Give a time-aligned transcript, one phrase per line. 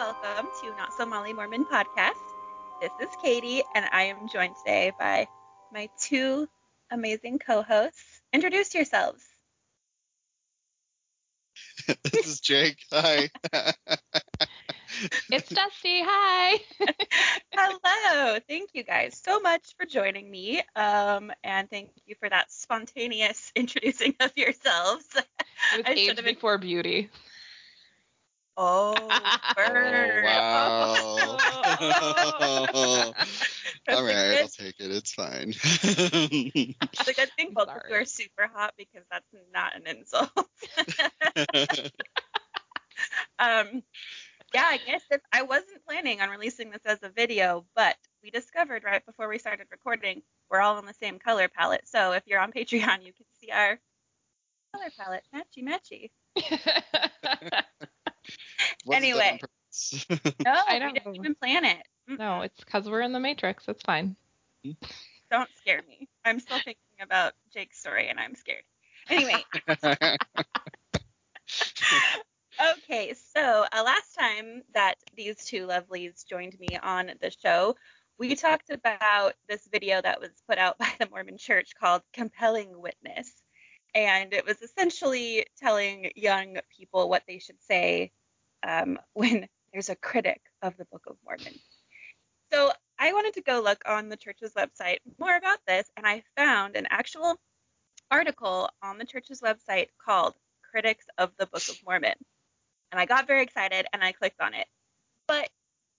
[0.00, 2.14] welcome to Not So Molly Mormon podcast.
[2.80, 5.28] This is Katie, and I am joined today by
[5.74, 6.48] my two
[6.90, 8.22] amazing co-hosts.
[8.32, 9.22] Introduce yourselves.
[12.04, 12.78] this is Jake.
[12.90, 13.28] Hi.
[15.30, 16.02] It's Dusty.
[16.02, 16.60] Hi.
[17.54, 18.38] Hello.
[18.48, 20.62] Thank you guys so much for joining me.
[20.74, 25.06] Um, and thank you for that spontaneous introducing of yourselves.
[25.14, 27.10] It was I age should've been- before beauty.
[28.62, 30.24] Oh, Oh, burn.
[30.24, 31.38] wow.
[32.72, 33.14] Oh.
[33.14, 33.14] All
[33.86, 34.90] That's right, a I'll take it.
[34.90, 35.54] It's fine.
[36.92, 39.86] It's a good thing I'm both of you are super hot because that's not an
[39.86, 40.30] insult.
[43.38, 43.82] um,
[44.54, 48.30] yeah, I guess that I wasn't planning on releasing this as a video, but we
[48.30, 51.88] discovered right before we started recording we're all on the same color palette.
[51.88, 53.78] So if you're on Patreon, you can see our
[54.74, 56.10] color palette, matchy matchy.
[58.84, 59.18] Wasn't Anyway.
[59.18, 60.06] that on purpose?
[60.44, 60.92] No, I we know.
[60.92, 61.78] didn't even plan it.
[62.08, 63.68] No, it's because we're in the Matrix.
[63.68, 64.16] It's fine.
[65.30, 66.08] Don't scare me.
[66.24, 68.64] I'm still thinking about Jake's story and I'm scared.
[69.08, 69.44] Anyway,
[72.60, 77.74] Okay, so uh, last time that these two lovelies joined me on the show,
[78.18, 82.78] we talked about this video that was put out by the Mormon Church called Compelling
[82.78, 83.32] Witness.
[83.94, 88.12] And it was essentially telling young people what they should say
[88.66, 91.54] um, when there's a critic of the Book of Mormon.
[92.52, 96.24] So I wanted to go look on the church's website more about this, and I
[96.36, 97.36] found an actual
[98.10, 100.34] article on the church's website called
[100.70, 102.14] Critics of the Book of Mormon
[102.90, 104.66] and I got very excited and I clicked on it.
[105.26, 105.48] But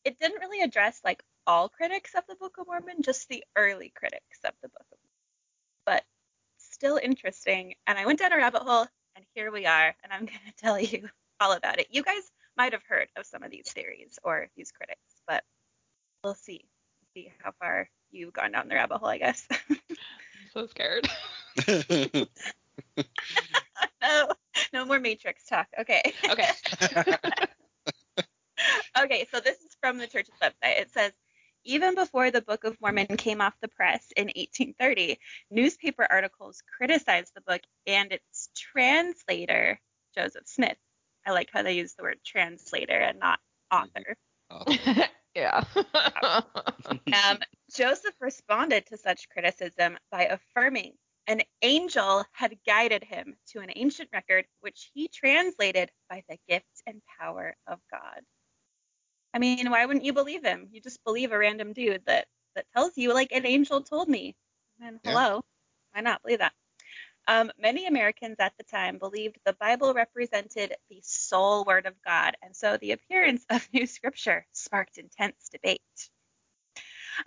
[0.03, 3.91] it didn't really address like all critics of the Book of Mormon, just the early
[3.95, 5.11] critics of the Book of Mormon.
[5.85, 6.03] But
[6.57, 7.75] still interesting.
[7.87, 9.95] And I went down a rabbit hole and here we are.
[10.03, 11.09] And I'm going to tell you
[11.39, 11.87] all about it.
[11.89, 15.43] You guys might have heard of some of these theories or these critics, but
[16.23, 16.65] we'll see.
[17.13, 19.45] See how far you've gone down the rabbit hole, I guess.
[19.69, 19.77] I'm
[20.53, 21.09] so scared.
[24.01, 24.29] no,
[24.73, 25.67] no more Matrix talk.
[25.79, 26.13] Okay.
[26.29, 26.49] Okay.
[28.99, 30.79] Okay, so this is from the church's website.
[30.79, 31.11] It says,
[31.63, 35.17] even before the Book of Mormon came off the press in 1830,
[35.49, 39.79] newspaper articles criticized the book and its translator,
[40.15, 40.77] Joseph Smith.
[41.25, 43.39] I like how they use the word translator and not
[43.71, 44.15] author.
[45.35, 45.63] yeah.
[47.27, 47.39] Um,
[47.75, 50.93] Joseph responded to such criticism by affirming
[51.27, 56.81] an angel had guided him to an ancient record which he translated by the gift
[56.87, 58.21] and power of God.
[59.33, 60.67] I mean, why wouldn't you believe him?
[60.71, 64.35] You just believe a random dude that that tells you like an angel told me.
[64.81, 65.11] And Yeah.
[65.11, 65.41] hello,
[65.93, 66.53] why not believe that?
[67.27, 72.35] Um, many Americans at the time believed the Bible represented the sole word of God,
[72.41, 75.81] and so the appearance of new scripture sparked intense debate.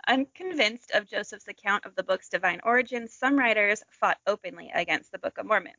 [0.07, 5.19] Unconvinced of Joseph's account of the book's divine origin, some writers fought openly against the
[5.19, 5.73] Book of Mormon.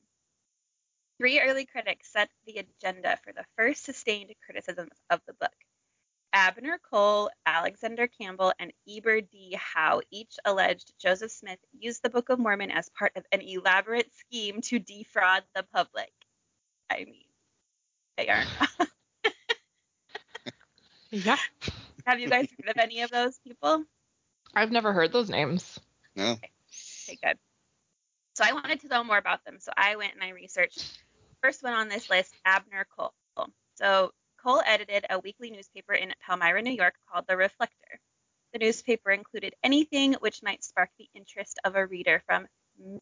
[1.19, 5.55] Three early critics set the agenda for the first sustained criticisms of the book.
[6.33, 9.57] Abner Cole, Alexander Campbell, and Eber D.
[9.59, 14.11] Howe each alleged Joseph Smith used the Book of Mormon as part of an elaborate
[14.15, 16.13] scheme to defraud the public.
[16.91, 17.25] I mean,
[18.17, 18.49] they aren't.
[21.11, 21.37] yeah.
[22.07, 23.85] Have you guys heard of any of those people?
[24.55, 25.79] I've never heard those names.
[26.15, 26.33] no.
[26.33, 27.39] Okay, good.
[28.35, 29.57] So I wanted to know more about them.
[29.61, 31.01] So I went and I researched.
[31.43, 33.15] First one on this list, Abner Cole.
[33.77, 34.13] So
[34.47, 38.01] Cole edited a weekly newspaper in Palmyra, New York called The Reflector.
[38.53, 42.47] The newspaper included anything which might spark the interest of a reader from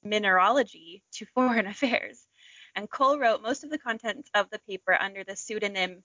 [0.03, 2.27] mineralogy to foreign affairs.
[2.75, 6.03] And Cole wrote most of the contents of the paper under the pseudonym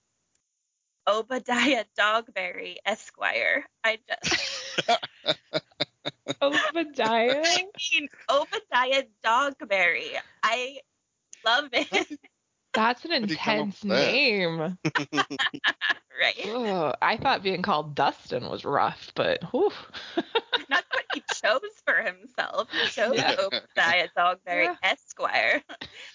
[1.07, 3.66] Obadiah Dogberry Esquire.
[3.81, 4.89] I just
[6.41, 7.44] Obadiah.
[7.45, 10.17] I mean, Obadiah Dogberry.
[10.43, 10.79] I
[11.46, 12.19] love it.
[12.73, 13.87] That's an Where'd he come up intense that?
[13.87, 14.59] name.
[16.21, 16.45] right.
[16.45, 19.71] Ugh, I thought being called Dustin was rough, but whew.
[20.69, 22.69] That's what he chose for himself.
[22.71, 23.35] He chose Yeah.
[23.39, 24.75] Obadiah Dogberry Yeah.
[24.83, 25.63] Esquire.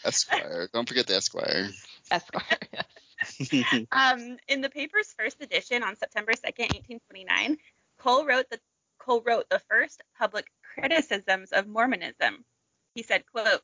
[0.04, 0.68] Esquire.
[0.72, 1.70] Don't forget the Esquire.
[2.10, 2.58] Esquire.
[2.72, 3.86] yes.
[3.90, 7.56] Um, in the paper's first edition on September 2nd, 1829,
[7.98, 8.60] Cole wrote the
[8.98, 12.44] Cole wrote the first public criticisms of Mormonism.
[12.94, 13.60] He said, quote,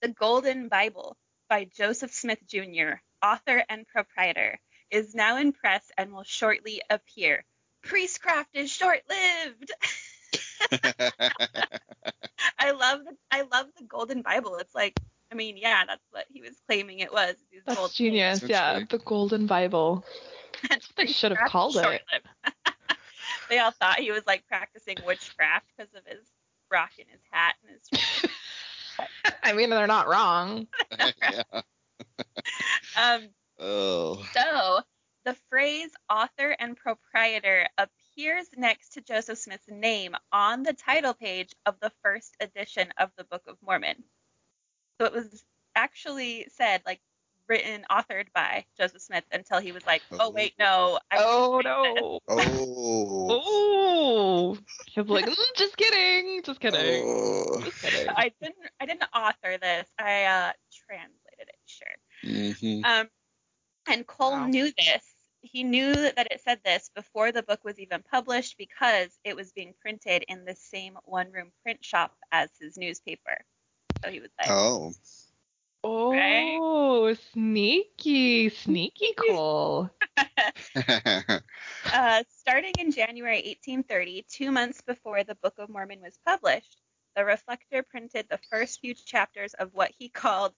[0.00, 1.16] The Golden Bible
[1.48, 4.58] by Joseph Smith Jr., author and proprietor,
[4.90, 7.44] is now in press and will shortly appear.
[7.82, 9.72] Priestcraft is short-lived.
[12.58, 14.56] I love the I love the Golden Bible.
[14.56, 14.98] It's like,
[15.32, 17.34] I mean, yeah, that's what he was claiming it was.
[17.50, 18.40] these gold That's genius.
[18.40, 20.04] That's Yeah, the Golden Bible.
[20.68, 22.02] That's what they should have called it.
[23.48, 26.26] They all thought he was like practicing witchcraft because of his
[26.70, 28.30] rock in his hat and his.
[29.42, 30.66] I mean, they're not wrong.
[31.22, 31.42] yeah.
[32.96, 33.28] Um,
[33.60, 34.24] Oh.
[34.32, 34.80] so
[35.24, 41.54] the phrase author and proprietor appears next to Joseph Smith's name on the title page
[41.66, 44.04] of the first edition of the Book of Mormon.
[45.00, 45.44] So it was
[45.74, 47.00] actually said like
[47.48, 50.98] written, authored by Joseph Smith until he was like, oh wait, no.
[51.10, 52.20] I Oh no.
[52.28, 53.28] Oh.
[53.30, 54.58] Oh.
[54.86, 57.60] He was like, "Mm, just kidding, just kidding, Oh.
[57.62, 58.08] just kidding.
[58.16, 58.56] I didn't.
[58.80, 59.86] I didn't author this.
[59.98, 60.52] I uh,
[60.86, 61.58] translated it.
[61.66, 62.58] Sure.
[62.60, 63.08] hmm Um,
[63.86, 64.46] and Cole Wow.
[64.46, 65.04] knew this.
[65.42, 69.52] He knew that it said this before the book was even published because it was
[69.52, 73.38] being printed in the same one room print shop as his newspaper.
[74.04, 74.92] So he was like, Oh.
[75.84, 79.90] Oh, sneaky, sneaky Cole.
[80.76, 86.76] uh, starting in January 1830, two months before the Book of Mormon was published,
[87.16, 90.52] the Reflector printed the first few chapters of what he called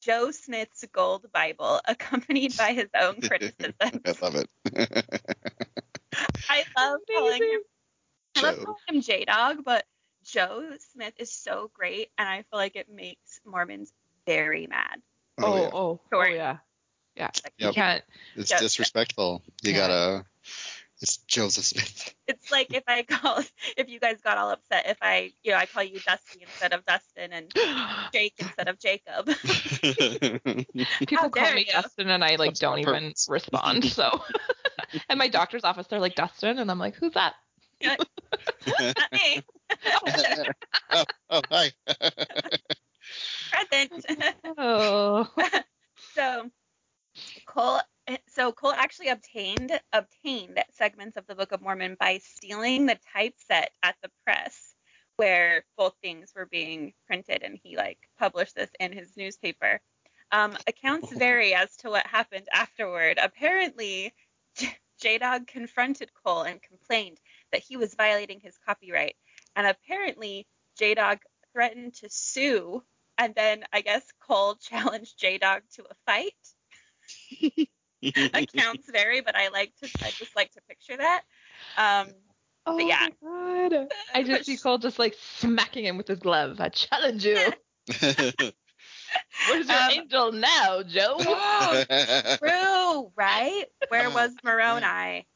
[0.00, 3.74] Joe Smith's Gold Bible, accompanied by his own criticism.
[4.04, 4.48] I love it.
[6.48, 7.60] I love calling him
[8.36, 8.36] Amazing.
[8.36, 9.84] I love calling him J Dog, but
[10.24, 13.92] Joe Smith is so great, and I feel like it makes Mormons
[14.26, 15.00] very mad.
[15.38, 15.70] Oh, Oh, oh, yeah.
[15.72, 16.32] oh, oh Short.
[16.32, 16.56] yeah.
[17.16, 17.30] Yeah.
[17.44, 18.02] Like, You can't.
[18.36, 19.42] It's Joe- disrespectful.
[19.62, 19.78] You Yeah.
[19.78, 20.24] gotta.
[21.00, 22.14] It's Joseph Smith.
[22.28, 23.40] It's like if I call,
[23.76, 26.72] if you guys got all upset, if I, you know, I call you Dusty instead
[26.72, 27.52] of Dustin and
[28.12, 29.26] Jake instead of Jacob.
[31.06, 31.72] People call me you.
[31.72, 33.26] Dustin and I like That's don't even purpose.
[33.28, 33.84] respond.
[33.92, 34.22] So,
[35.08, 37.34] at my doctor's office, they're like Dustin, and I'm like, who's that?
[37.82, 37.98] Not
[39.12, 39.42] me.
[40.92, 41.70] oh, oh, hi.
[43.52, 44.06] Present.
[44.58, 45.28] Oh.
[46.14, 46.50] so
[47.46, 47.80] Cole
[48.28, 53.70] so Cole actually obtained obtained segments of the Book of Mormon by stealing the typeset
[53.82, 54.74] at the press
[55.16, 59.80] where both things were being printed and he like published this in his newspaper.
[60.30, 63.18] Um, accounts vary as to what happened afterward.
[63.22, 64.14] Apparently,
[65.00, 67.18] J Dog confronted Cole and complained
[67.50, 69.16] that he was violating his copyright.
[69.56, 70.46] And apparently,
[70.78, 71.18] J Dog
[71.52, 72.82] threatened to sue.
[73.22, 77.68] And then I guess Cole challenged J Dog to a fight.
[78.34, 81.22] Accounts vary, but I like to I just like to picture that.
[81.76, 82.08] Um,
[82.66, 83.06] Oh yeah.
[83.22, 83.88] my god.
[84.14, 86.60] I just see Cole just like smacking him with his glove.
[86.60, 87.38] I challenge you.
[89.46, 91.22] Where's your Um, angel now, Joe?
[92.38, 93.64] true, right?
[93.88, 95.26] Where was Moroni?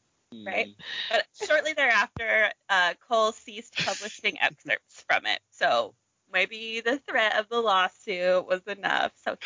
[0.45, 0.67] Right.
[1.09, 5.39] But shortly thereafter, uh, Cole ceased publishing excerpts from it.
[5.51, 5.93] So
[6.31, 9.11] maybe the threat of the lawsuit was enough.
[9.15, 9.37] So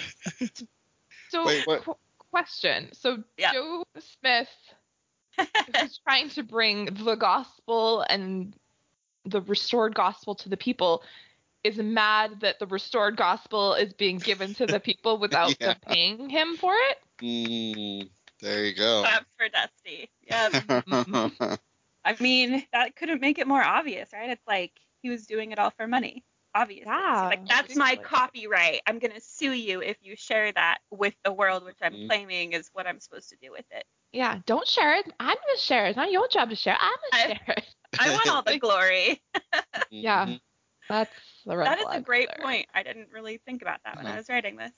[1.30, 1.96] So, Wait, qu-
[2.32, 2.90] question.
[2.94, 3.54] So, Yeah.
[3.54, 4.50] Joe Smith
[5.38, 8.54] who's trying to bring the gospel and
[9.26, 11.04] the restored gospel to the people
[11.64, 15.68] is mad that the restored gospel is being given to the people without Yeah.
[15.74, 16.98] them paying him for it.
[17.22, 18.10] Mm,
[18.42, 19.02] there you go.
[19.04, 20.10] claps for Dusty.
[20.22, 20.50] Yeah.
[22.04, 24.32] I mean, that couldn't make it more obvious, right?
[24.32, 26.24] It's like he was doing it all for money.
[26.54, 26.86] Obviously.
[26.86, 28.06] So, like that's my obviously.
[28.06, 28.82] copyright.
[28.86, 32.08] I'm gonna sue you if you share that with the world, which I'm Mhm.
[32.08, 33.86] claiming is what I'm supposed to do with it.
[34.12, 35.06] Yeah, don't share it.
[35.20, 35.90] I'm gonna share it.
[35.92, 36.78] It's not your job to share.
[36.80, 37.76] I'm I- gonna share it.
[38.00, 39.22] I want all the glory.
[39.90, 40.26] Yeah.
[40.26, 40.42] Mhm.
[40.90, 42.44] That's the red that is a great there.
[42.46, 42.68] point.
[42.74, 44.18] I didn't really think about that when I Mhm.
[44.18, 44.72] was writing this.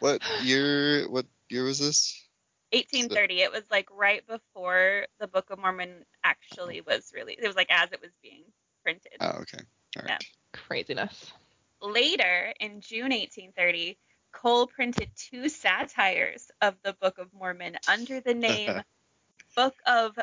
[0.00, 1.08] What year?
[1.08, 2.28] What year was this?
[2.72, 3.40] 1830.
[3.42, 7.40] It was like right before the Book of Mormon actually was released.
[7.42, 8.44] It was like as it was being
[8.82, 9.16] printed.
[9.20, 9.64] Oh, okay.
[9.96, 10.24] All right.
[10.52, 11.32] Craziness.
[11.80, 13.98] Later, in June 1830,
[14.32, 18.82] Cole printed two satires of the Book of Mormon under the name
[19.56, 20.18] Book of.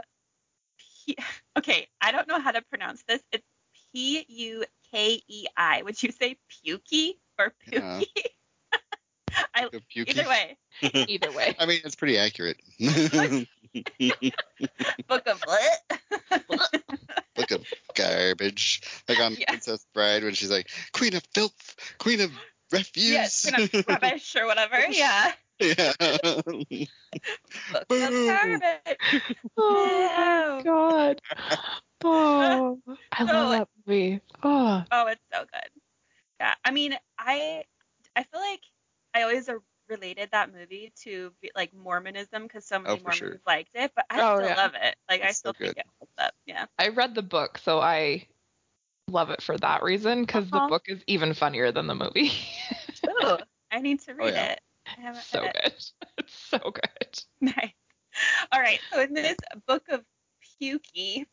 [1.05, 1.17] P-
[1.57, 3.21] okay, I don't know how to pronounce this.
[3.31, 3.45] It's
[3.93, 5.81] P U K E I.
[5.83, 8.01] Would you say Pukey or Yeah.
[9.53, 10.09] I, Book of Pukey.
[10.09, 10.57] either way,
[11.07, 11.55] Either way.
[11.59, 12.57] I mean, it's pretty accurate.
[15.07, 16.73] Book of what?
[17.35, 17.65] Book of
[17.95, 18.81] garbage.
[19.07, 19.49] Like on Yeah.
[19.49, 22.31] Princess Bride when she's like, Queen of Filth, Queen of
[22.71, 23.11] Refuse.
[23.11, 24.77] yes, kind of rubbish or whatever.
[24.89, 25.31] Yeah.
[25.59, 25.93] yeah.
[27.87, 29.37] Book of garbage.
[29.57, 31.21] Oh my god.
[32.03, 32.79] Oh,
[33.11, 34.19] I So- love that movie.
[34.43, 35.69] Oh, Oh, it's so good.
[36.39, 37.63] Yeah, I mean, I
[38.15, 38.61] I feel like
[39.13, 39.53] I always uh,
[39.89, 43.41] related that movie to like Mormonism because so many Oh, Mormons sure.
[43.45, 44.55] liked it, but I Oh, still yeah.
[44.55, 44.95] love it.
[45.09, 45.77] Like I It's so still think good.
[45.77, 46.33] it holds up.
[46.45, 46.65] Yeah.
[46.77, 48.27] I read the book, so I
[49.07, 50.65] love it for that reason because Uh-huh.
[50.65, 52.31] the book is even funnier than the movie.
[53.07, 53.37] Ooh,
[53.71, 54.51] I need to read yeah.
[54.53, 54.61] it.
[54.97, 55.73] I haven't so read good.
[56.17, 57.23] It's so good.
[57.41, 57.73] Nice.
[58.51, 58.79] All right.
[58.91, 59.37] So in this
[59.67, 60.03] book of
[60.61, 61.25] Pukey,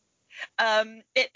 [0.58, 1.30] um, it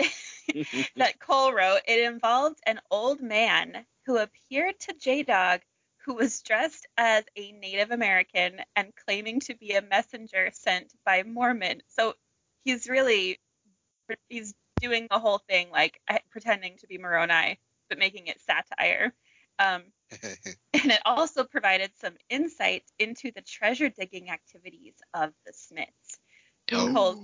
[0.97, 5.61] that Cole wrote, it involved an old man who appeared to J Dog
[6.07, 11.25] who was dressed as a Native American and claiming to be a messenger sent by
[11.25, 11.83] Mormon.
[11.89, 12.15] So
[12.65, 13.41] he's really
[14.29, 19.15] he's doing the whole thing like eh, pretending to be Moroni, but making it satire.
[19.59, 19.85] Um,
[20.75, 26.19] and it also provided some insight into the treasure digging activities of the Smiths.
[26.93, 27.19] Cole,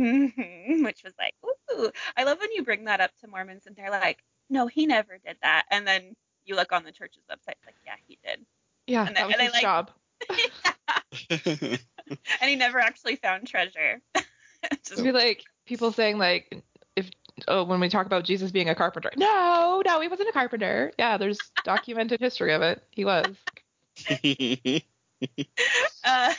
[0.00, 3.76] Mhm, which was like, ooh, I love when you bring that up to Mormons and
[3.76, 5.66] they're like, no, he never did that.
[5.70, 6.14] And then
[6.48, 8.44] you look on the church's website, it's like, yeah, he did.
[8.86, 9.90] Yeah, And that was and his like- job.
[11.30, 11.78] and
[12.50, 14.00] he never actually found treasure.
[14.84, 16.64] Just, Be like people saying like
[16.96, 17.08] if
[17.46, 19.12] oh when we talk about Jesus being a carpenter.
[19.16, 20.90] No, no, he wasn't a carpenter.
[20.98, 22.82] Yeah, there's documented history of it.
[22.90, 23.26] He was.
[26.04, 26.34] uh,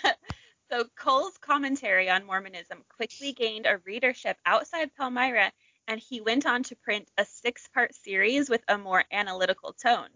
[0.72, 5.52] so Cole's commentary on Mormonism quickly gained a readership outside Palmyra,
[5.90, 10.08] and he went on to print a six-part series with a more analytical tone.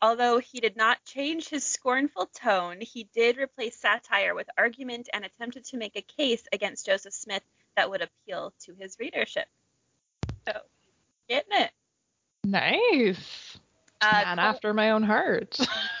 [0.00, 5.24] Although he did not change his scornful tone, he did replace satire with argument and
[5.24, 7.42] attempted to make a case against Joseph Smith
[7.76, 9.46] that would appeal to his readership.
[10.48, 10.60] So,
[11.28, 11.72] getting it.
[12.44, 13.58] Nice.
[14.00, 15.58] Uh, Man Cole- after my own heart.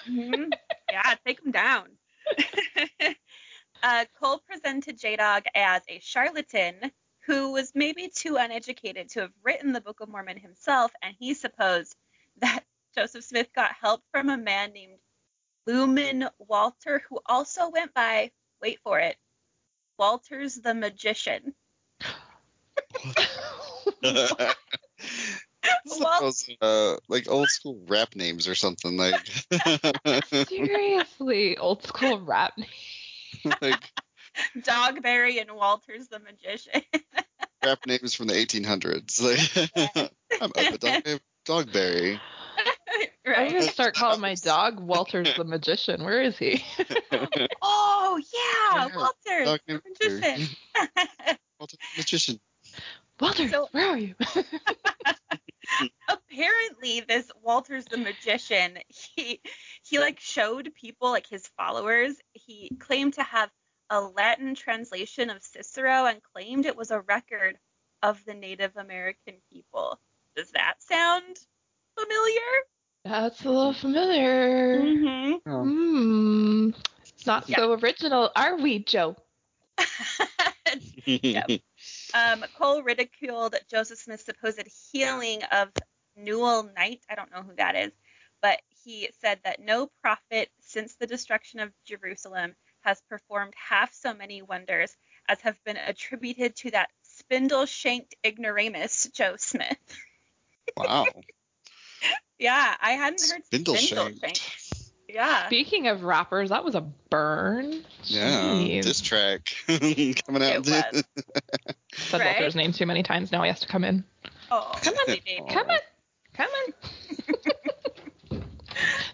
[0.08, 0.52] Mhm.
[0.90, 1.88] yeah, take him down.
[3.82, 6.92] uh, Cole presented J Dog as a charlatan
[7.30, 11.34] who was maybe too uneducated to have written the Book of Mormon himself, and he
[11.34, 11.94] supposed
[12.38, 12.64] that
[12.96, 14.98] Joseph Smith got help from a man named
[15.68, 19.16] Luman Walter, who also went by, wait for it,
[19.96, 21.54] Walters the Magician.
[26.00, 29.14] Well- Those, uh, like old school rap names or something like
[30.48, 32.54] Seriously, old school rap.
[33.60, 33.92] like
[34.58, 36.82] Dogberry and Walters the Magician.
[37.64, 39.20] rap names from the 1800s.
[39.22, 42.20] Like I'm up a dog, Dogberry.
[43.26, 46.04] I'm gonna start calling my dog Walters the magician.
[46.04, 46.62] Where is he?
[47.62, 48.20] Oh
[48.74, 49.82] yeah, Yeah, Walter, dog the named
[50.20, 50.48] magician.
[51.58, 52.40] Walter the Magician.
[53.20, 54.14] Walters, So- where are you?
[56.08, 58.78] Apparently, this Walter's the magician.
[58.88, 59.40] He
[59.84, 62.14] he like showed people like his followers.
[62.32, 63.50] He claimed to have
[63.90, 67.58] a Latin translation of Cicero and claimed it was a record
[68.02, 70.00] of the Native American people.
[70.36, 71.38] Does that sound
[71.98, 72.40] familiar?
[73.04, 74.80] That's a little familiar.
[74.80, 75.50] Mm-hmm.
[75.50, 75.62] Oh.
[75.64, 76.70] Hmm.
[77.26, 77.56] Not Yeah.
[77.56, 79.16] so original, are we, Joe?
[82.12, 85.68] Um, Cole ridiculed Joseph Smith's supposed healing of
[86.16, 87.00] Newell Knight.
[87.08, 87.92] I don't know who that is,
[88.42, 94.14] but he said that no prophet since the destruction of Jerusalem has performed half so
[94.14, 94.94] many wonders
[95.28, 99.76] as have been attributed to that spindle shanked ignoramus, Joe Smith.
[100.76, 101.06] wow.
[102.38, 104.20] Yeah, I hadn't heard Spindle spindle shanked.
[104.38, 104.90] shanked.
[105.10, 105.46] Yeah.
[105.46, 107.84] Speaking of rappers, that was a burn.
[108.04, 108.30] Yeah.
[108.30, 108.82] Jeez.
[108.84, 110.54] Diss track coming out.
[110.54, 111.04] It was.
[111.94, 112.36] Said right?
[112.36, 113.30] Walter's name too many times.
[113.30, 114.04] Now he has to come in.
[114.50, 115.42] Oh, Come on, silly baby.
[115.50, 115.78] Come on.
[116.34, 116.50] Come
[118.32, 118.42] on.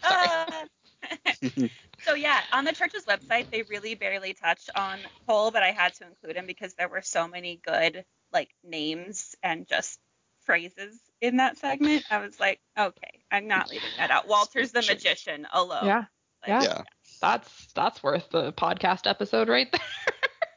[0.04, 1.68] Uh,
[2.06, 5.94] so yeah, on the church's website, they really barely touched on Cole, but I had
[5.94, 9.98] to include him because there were so many good like names and just
[10.40, 12.04] phrases in that segment.
[12.10, 14.28] I was like, okay, I'm not leaving that out.
[14.28, 15.86] Walter's the magician alone.
[15.86, 16.04] Yeah.
[16.46, 16.62] Like, Yeah.
[16.62, 16.82] Yeah.
[17.20, 19.80] That's that's worth the podcast episode right there.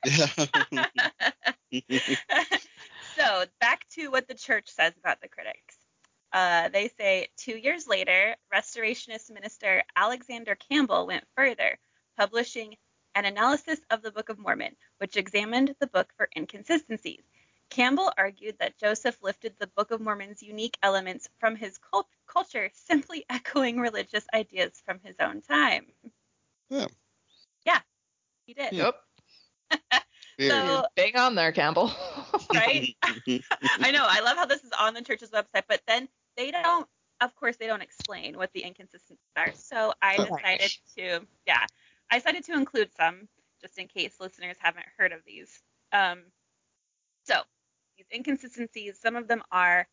[0.05, 0.85] Yeah.
[3.17, 5.78] so back to what the church says about the critics.
[6.31, 11.77] Uh, they say two years later, restorationist minister Alexander Campbell went further,
[12.17, 12.75] publishing
[13.15, 17.23] an analysis of the Book of Mormon, which examined the book for inconsistencies.
[17.71, 22.69] Campbell argued that Joseph lifted the Book of Mormon's unique elements from his cult- culture,
[22.73, 25.87] simply echoing religious ideas from his own time.
[26.69, 26.87] Yeah.
[27.65, 27.79] Yeah,
[28.45, 28.73] he did.
[28.73, 28.95] Yep.
[30.39, 31.91] So- Bang on there, Campbell.
[32.53, 32.95] Right?
[33.03, 34.05] I know.
[34.07, 36.07] I love how this is on the church's website, but then
[36.37, 36.87] they don't.
[37.21, 39.53] Of course, they don't explain what the inconsistencies are.
[39.53, 40.25] So I Oh.
[40.25, 41.65] decided to, yeah,
[42.09, 43.27] I decided to include some
[43.61, 45.61] just in case listeners haven't heard of these.
[45.91, 46.23] Um,
[47.25, 47.41] so
[47.97, 49.87] these inconsistencies, some of them are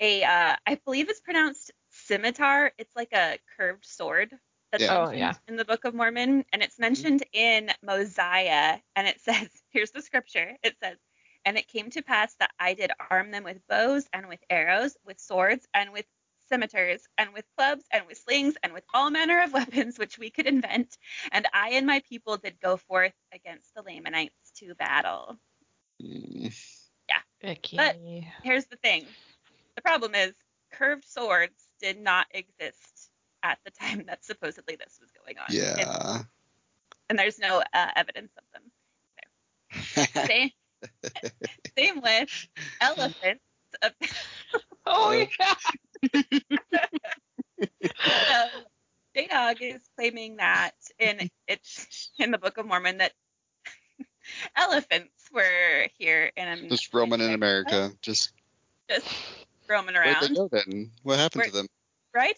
[0.00, 2.72] a, uh, I believe it's pronounced scimitar.
[2.78, 4.32] It's like a curved sword
[4.72, 5.06] that's Yeah.
[5.06, 5.34] Oh, yeah.
[5.48, 10.02] in the Book of Mormon, and it's mentioned in Mosiah, and it says, here's the
[10.02, 10.56] scripture.
[10.62, 10.96] It says,
[11.44, 14.96] and it came to pass that I did arm them with bows and with arrows,
[15.04, 16.04] with swords and with
[16.48, 20.30] scimitars, and with clubs, and with slings, and with all manner of weapons which we
[20.30, 20.96] could invent.
[21.30, 25.38] And I and my people did go forth against the Lamanites to battle.
[26.02, 26.54] Mm.
[27.40, 27.76] Icky.
[27.76, 27.96] But-
[28.42, 29.06] Here's the thing
[29.76, 30.32] the problem is,
[30.72, 33.10] curved swords did not exist
[33.42, 35.44] at the time that supposedly this was going on.
[35.48, 36.22] And, Yeah.
[37.08, 38.62] and there's no uh, evidence of them.
[40.26, 40.50] Same,
[41.76, 42.48] same with
[42.80, 43.42] elephants.
[44.90, 45.54] Oh yeah.
[48.00, 48.46] so
[49.14, 53.12] J-Dog is claiming that in it's in the Book of Mormon that
[54.56, 57.90] elephants were here in Just roaming in America.
[57.92, 57.96] Oh.
[58.00, 58.32] Just
[58.88, 59.06] just
[59.68, 60.90] roaming where'd they around, go then?
[61.02, 61.66] What happened to them?
[62.14, 62.36] right?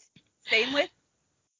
[0.50, 0.90] Same with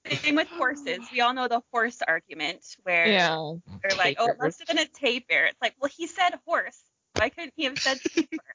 [0.08, 1.08] same with horses.
[1.10, 3.54] We all know the horse argument where Yeah.
[3.82, 5.46] they're like, oh, it must have been a tapir.
[5.46, 6.80] It's like, well, he said horse.
[7.14, 8.54] Why couldn't he have said tapir?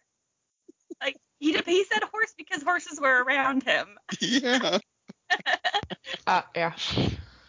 [1.02, 3.98] like he he said horse because horses were around him.
[4.20, 4.80] Yeah.
[6.28, 6.74] Uh, yeah.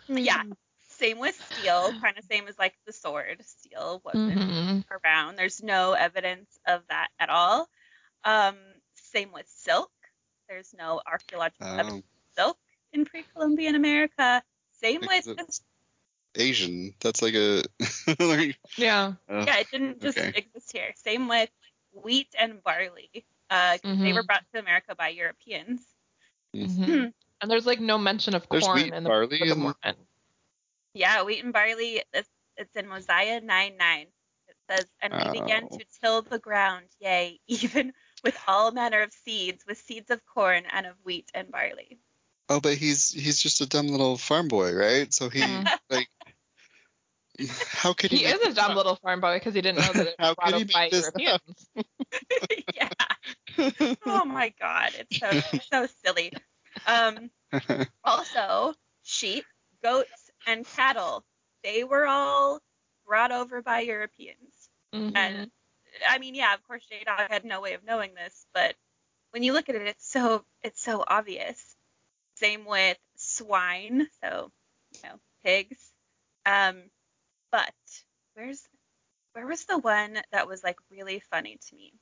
[0.09, 0.43] Yeah.
[0.89, 3.45] Same with steel, kind of same as like the sword.
[3.45, 4.85] Steel wasn't Mhm.
[4.91, 5.37] around.
[5.37, 7.69] There's no evidence of that at all.
[8.25, 8.57] Um,
[8.95, 9.91] same with silk.
[10.49, 12.59] There's no archaeological evidence Um, of silk
[12.93, 14.43] in pre-Columbian America.
[14.73, 15.27] Same with
[16.35, 16.95] Asian.
[17.01, 17.63] That's like a.
[18.21, 19.15] like, Yeah.
[19.29, 20.33] uh, yeah, it didn't just okay.
[20.37, 20.93] exist here.
[20.97, 21.51] Same with
[21.93, 23.25] wheat and barley.
[23.49, 24.15] Uh, They Mhm.
[24.15, 25.81] were brought to America by Europeans.
[26.55, 27.07] Mm-hmm.
[27.41, 29.97] And there's like no mention of There's corn wheat, in the barley, Book of and
[30.95, 32.03] Yeah, wheat and barley.
[32.13, 34.07] It's, it's in Mosiah 9 9.
[34.49, 35.79] It says, And we began Oh.
[35.79, 37.93] to till the ground, yea, even
[38.25, 41.99] with all manner of seeds, with seeds of corn and of wheat and barley.
[42.49, 45.13] Oh, but he's he's just a dumb little farm boy, right?
[45.13, 45.71] So he Mhm.
[45.91, 46.09] like.
[47.59, 48.19] How could he?
[48.19, 48.77] He is a dumb up?
[48.79, 50.73] little farm boy because he didn't know that it How was brought could he up
[50.73, 51.15] by make this up?
[51.19, 51.67] Europeans.
[52.75, 52.89] yeah.
[54.07, 54.93] Oh my God.
[54.99, 55.31] It's so,
[55.71, 56.33] so silly.
[56.87, 57.31] Um,
[58.05, 59.45] also, sheep,
[59.83, 61.25] goats, and cattle,
[61.63, 62.61] they were all
[63.07, 64.71] brought over by Europeans.
[64.95, 65.13] Mhm.
[65.15, 65.51] And
[66.09, 68.75] I mean, yeah, of course, J Dog had no way of knowing this, but
[69.31, 71.76] when you look at it, it's so it's so obvious.
[72.37, 74.51] Same with swine, so
[74.93, 75.93] you know, pigs.
[76.45, 76.83] Um,
[77.51, 77.73] but
[78.35, 78.63] where's
[79.33, 81.93] where was the one that was like really funny to me?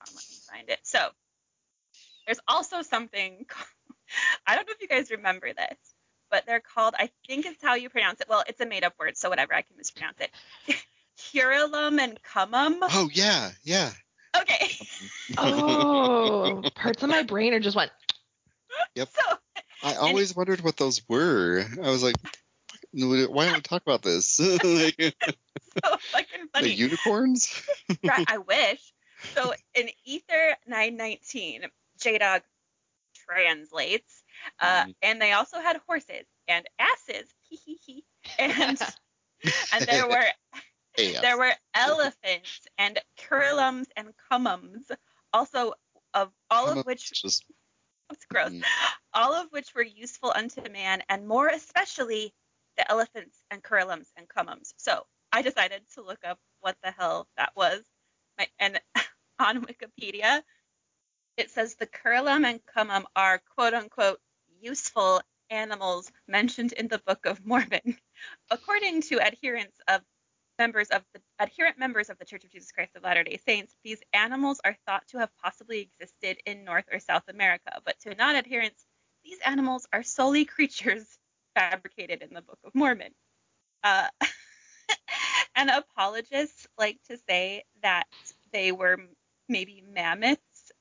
[0.00, 0.80] Um, let me find it.
[0.82, 1.08] So
[2.26, 3.46] there's also something.
[4.46, 5.78] I don't know if you guys remember this,
[6.30, 6.94] but they're called.
[6.98, 8.28] I think it's how you pronounce it.
[8.28, 9.54] Well, it's a made-up word, so whatever.
[9.54, 10.30] I can mispronounce it.
[11.18, 12.78] Curulum and cumum.
[12.82, 13.90] oh yeah, yeah.
[14.36, 14.76] Okay.
[15.38, 17.90] oh, parts of my brain are just went.
[18.94, 19.08] Yep.
[19.12, 19.38] So
[19.86, 21.64] I always wondered what those were.
[21.80, 22.16] I was like,
[22.92, 24.40] why don't we talk about this?
[24.64, 25.14] like,
[25.84, 27.62] so fucking the unicorns?
[28.02, 28.92] Right, I wish.
[29.36, 31.66] So in Ether 919,
[32.00, 32.42] J Dog
[33.14, 34.24] translates,
[34.60, 34.94] uh, Mhm.
[35.02, 37.32] and they also had horses and asses.
[38.38, 38.80] And
[39.72, 40.24] and there were
[40.98, 41.22] Yes.
[41.22, 44.90] there were elephants and curlums and cumums,
[45.32, 45.74] also
[46.14, 47.44] of all Come of which just
[48.10, 48.50] it's gross.
[48.50, 48.62] mm,
[49.12, 52.32] all of which were useful unto man, and more especially
[52.76, 54.72] the elephants and curlums and cumums.
[54.76, 57.82] So I decided to look up what the hell that was.
[58.38, 58.80] My, and
[59.38, 60.42] on Wikipedia,
[61.36, 64.20] it says the curlum and cumum are quote unquote
[64.60, 67.96] useful animals mentioned in the Book of Mormon.
[68.50, 70.00] According to adherents of
[70.58, 74.00] members of the adherent members of the Church of Jesus Christ of Latter-day Saints, these
[74.12, 78.84] animals are thought to have possibly existed in North or South America, but to non-adherents,
[79.24, 81.06] these animals are solely creatures
[81.54, 83.12] fabricated in the Book of Mormon.
[83.82, 84.08] Uh,
[85.56, 88.06] and apologists like to say that
[88.52, 88.98] they were
[89.48, 90.72] maybe mammoths.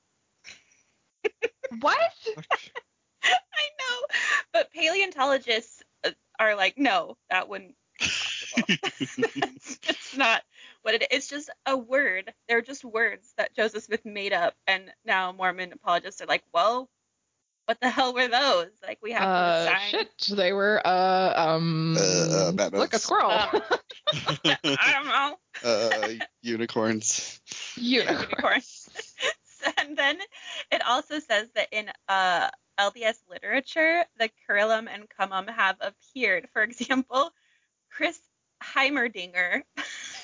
[1.80, 2.00] What?
[3.24, 4.18] I know,
[4.54, 7.85] but paleontologists uh, are like, no, that wouldn't be possible.
[9.00, 10.42] it's just not
[10.82, 11.08] what it is.
[11.12, 12.34] It's just a word.
[12.48, 16.90] They're just words that Joseph Smith made up, and now Mormon apologists are like, well,
[17.66, 18.70] what the hell were those?
[18.86, 19.90] Like, we have to Uh, decide.
[19.90, 20.38] shit.
[20.38, 21.98] They were uh um.
[21.98, 23.32] Uh, uh, look, a squirrel.
[23.32, 23.62] Um,
[24.14, 25.38] I don't know.
[25.64, 26.10] uh,
[26.42, 27.42] unicorns.
[27.76, 28.20] Unicorn.
[28.22, 28.62] unicorn.
[29.78, 30.18] and then
[30.72, 36.48] it also says that in uh, LDS literature, the curlum and cumum have appeared.
[36.54, 37.32] For example,
[37.90, 38.20] Chris
[38.74, 39.62] Heimerdinger,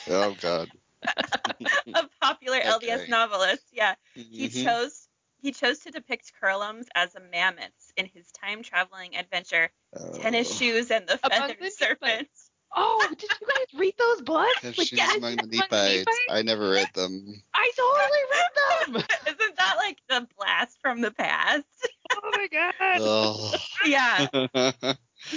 [0.10, 0.70] Oh God.
[1.96, 4.64] a popular LDS novelist, yeah, he Mhm.
[4.64, 5.08] chose
[5.42, 9.72] he chose to depict curlums as a mammoths in his time traveling adventure,
[10.14, 10.56] Tennis Oh.
[10.56, 12.30] Shoes and the Among Feathered the Serpent.
[12.76, 14.64] Oh, did you guys read those books?
[14.64, 16.06] Like, shoes Tennis among the Shoes Among Nephites.
[16.06, 16.20] Nephites?
[16.30, 17.44] I never read them.
[17.54, 19.04] I totally read them.
[19.40, 21.66] Isn't that like the blast from the past?
[22.14, 22.74] oh my my god.
[23.02, 23.54] Oh.
[23.86, 24.28] Yeah.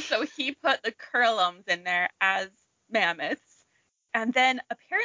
[0.08, 2.48] so he put the Kurlums in there as
[2.90, 3.40] mammoths.
[4.14, 4.60] And then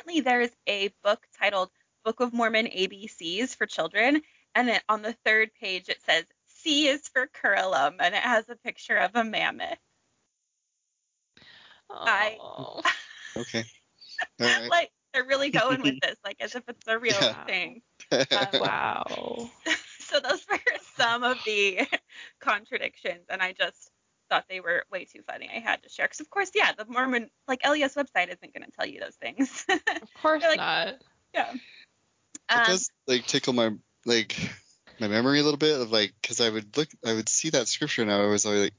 [0.09, 1.69] apparently there's a book titled
[2.03, 4.21] Book of Mormon ABCs for children.
[4.55, 8.49] And then on the third page it says C is for Kurlum and it has
[8.49, 9.77] a picture of a mammoth.
[11.91, 12.81] I- Oh.
[13.37, 13.63] okay.
[14.41, 14.69] All right.
[14.69, 17.43] Like they're really going with this, like as if it's a real Yeah.
[17.45, 17.81] thing.
[18.31, 19.49] Um, wow.
[19.99, 20.59] so those were
[20.95, 21.79] some of the
[22.39, 23.91] contradictions, and I just
[24.29, 25.49] thought they were way too funny.
[25.53, 28.48] I had to share because, of course, yeah, the Mormon like LDS website isn't going
[28.48, 28.48] to
[28.79, 29.65] tell you those things.
[29.69, 30.95] Of course like- not.
[31.33, 31.51] yeah.
[31.53, 31.59] it
[32.49, 33.71] Um, does like tickle my
[34.05, 34.35] like
[34.99, 37.67] my memory a little bit of like because I would look I would see that
[37.67, 38.73] scripture and I was always like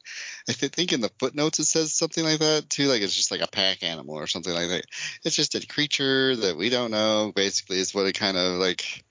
[0.48, 3.30] I th- think in the footnotes it says something like that too like it's just
[3.30, 4.84] like a pack animal or something like that
[5.24, 9.04] it's just a creature that we don't know basically is what it kind of like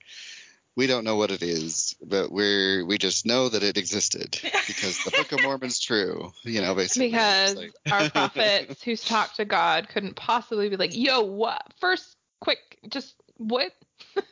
[0.76, 4.98] we don't know what it is but we're we just know that it existed because
[5.04, 9.44] the Book of Mormon's true you know basically Because It's our prophets who talk to
[9.44, 11.62] God couldn't possibly be like, yo, what?
[11.80, 13.72] First, quick, just what?
[14.16, 14.24] like,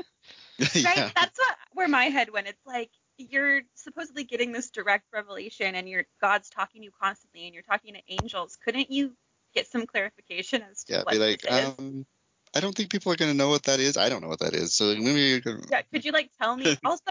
[0.60, 0.96] right?
[0.96, 2.48] yeah That's what where my head went.
[2.48, 7.46] It's like you're supposedly getting this direct revelation, and your God's talking to you constantly,
[7.46, 8.56] and you're talking to angels.
[8.64, 9.12] Couldn't you
[9.54, 11.68] get some clarification as to yeah what be like this is?
[11.78, 12.06] um
[12.54, 14.54] I don't think people are gonna know what that is I don't know what that
[14.54, 17.02] is so maybe you can Yeah, could you like tell me also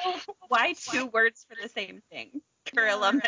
[0.47, 2.41] why two words for the same thing?
[2.75, 3.21] Curlum.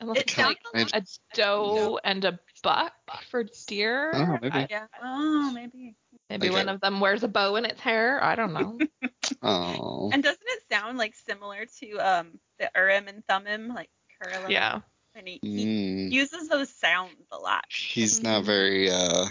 [0.00, 1.02] Unless It it's sounds like a
[1.34, 2.92] doe and a buck
[3.30, 4.10] for deer.
[4.14, 4.50] Oh, maybe.
[4.54, 4.86] I- Yeah.
[5.02, 5.94] Oh, maybe.
[6.28, 6.56] maybe Okay.
[6.56, 8.22] one of them wears a bow in its hair.
[8.22, 8.78] I don't know.
[9.42, 13.88] oh And doesn't it sound like similar to um the Urim and Thummim, like
[14.20, 14.50] Curlum?
[14.50, 14.80] yeah.
[15.14, 16.12] And he, he Mm.
[16.12, 17.64] uses those sounds a lot.
[17.70, 18.46] He's not Mhm.
[18.46, 19.26] very uh,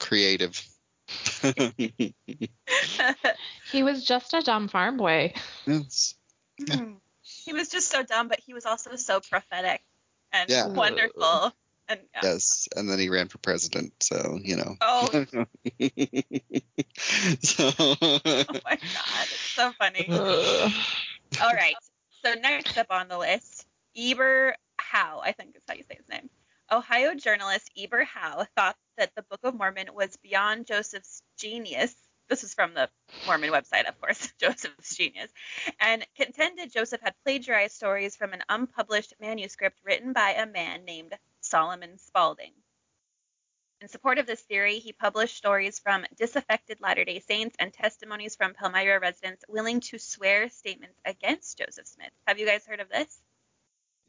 [0.00, 0.60] creative.
[3.72, 5.34] He was just a dumb farm boy.
[5.66, 6.14] yes.
[7.22, 9.82] he was just so dumb, but he was also so prophetic
[10.32, 10.68] and Yeah.
[10.68, 11.52] wonderful.
[11.88, 12.20] And yeah.
[12.22, 14.76] Yes, and then he ran for president, so you know.
[14.80, 15.08] Oh,
[17.40, 20.06] so, oh my god, it's so funny.
[21.40, 21.74] All right.
[22.24, 23.66] So next up on the list,
[23.96, 26.28] Eber Howe, I think is how you say his name.
[26.70, 31.94] Ohio journalist Eber Howe thought that the Book of Mormon was beyond Joseph's genius.
[32.28, 32.90] This is from the
[33.26, 35.30] Mormon website, of course, Joseph's genius,
[35.80, 41.14] and contended Joseph had plagiarized stories from an unpublished manuscript written by a man named
[41.40, 42.52] Solomon Spalding.
[43.80, 48.36] In support of this theory, he published stories from disaffected Latter day Saints and testimonies
[48.36, 52.10] from Palmyra residents willing to swear statements against Joseph Smith.
[52.26, 53.20] Have you guys heard of this?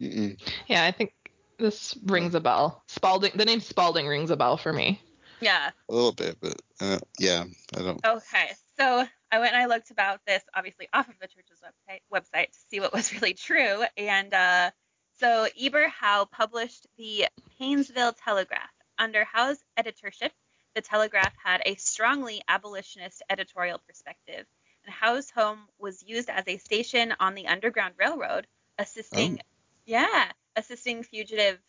[0.01, 0.41] Mm-mm.
[0.67, 1.13] Yeah, I think
[1.59, 2.83] this rings a bell.
[2.87, 3.31] Spalding.
[3.35, 5.01] The name Spalding rings a bell for me.
[5.41, 5.69] Yeah.
[5.87, 7.45] a little bit, but uh, yeah,
[7.75, 8.05] I don't.
[8.05, 8.51] Okay.
[8.77, 12.47] So I went and I looked about this, obviously off of the church's website, website
[12.47, 13.83] to see what was really true.
[13.97, 14.71] And uh,
[15.19, 18.69] so Eber Howe published the Painesville Telegraph.
[18.97, 20.33] Under Howe's editorship,
[20.75, 24.45] the Telegraph had a strongly abolitionist editorial perspective,
[24.85, 28.45] and Howe's home was used as a station on the Underground Railroad,
[28.77, 29.39] assisting,
[29.85, 31.59] yeah, assisting fugitive.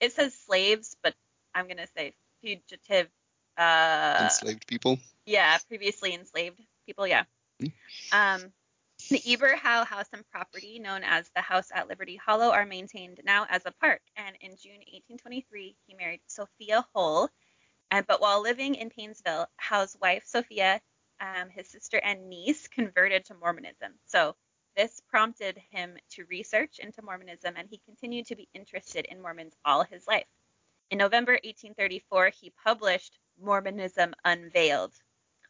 [0.00, 1.14] It says slaves, but
[1.54, 3.08] I'm gonna say fugitive.
[3.56, 4.98] Uh, Enslaved people.
[5.26, 7.06] yeah, previously enslaved people.
[7.06, 7.24] Yeah.
[8.12, 8.52] Um,
[9.10, 13.20] the Eber Howe House and property, known as the House at Liberty Hollow, are maintained
[13.24, 14.00] now as a park.
[14.16, 17.28] And in June 1823, he married Sophia Hull.
[17.90, 20.80] And but while living in Painesville, Howe's wife Sophia,
[21.20, 23.92] um, his sister and niece converted to Mormonism.
[24.06, 24.34] So
[24.76, 29.54] this prompted him to research into Mormonism, and he continued to be interested in Mormons
[29.64, 30.26] all his life.
[30.90, 34.94] In November 1834, he published Mormonism Unveiled,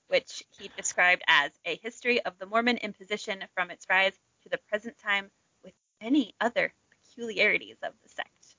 [0.08, 4.58] which he described as a history of the Mormon imposition from its rise to the
[4.68, 5.30] present time
[5.64, 6.72] with many other
[7.04, 8.56] peculiarities of the sect.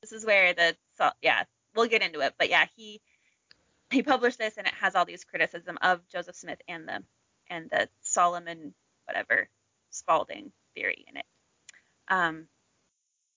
[0.00, 0.76] This is where the
[1.22, 3.00] yeah, we'll get into it, but yeah, he
[3.90, 7.02] he published this and it has all these criticism of Joseph Smith and the
[7.48, 9.48] and the Solomon whatever
[9.96, 11.24] Spalding theory in it.
[12.08, 12.46] Um,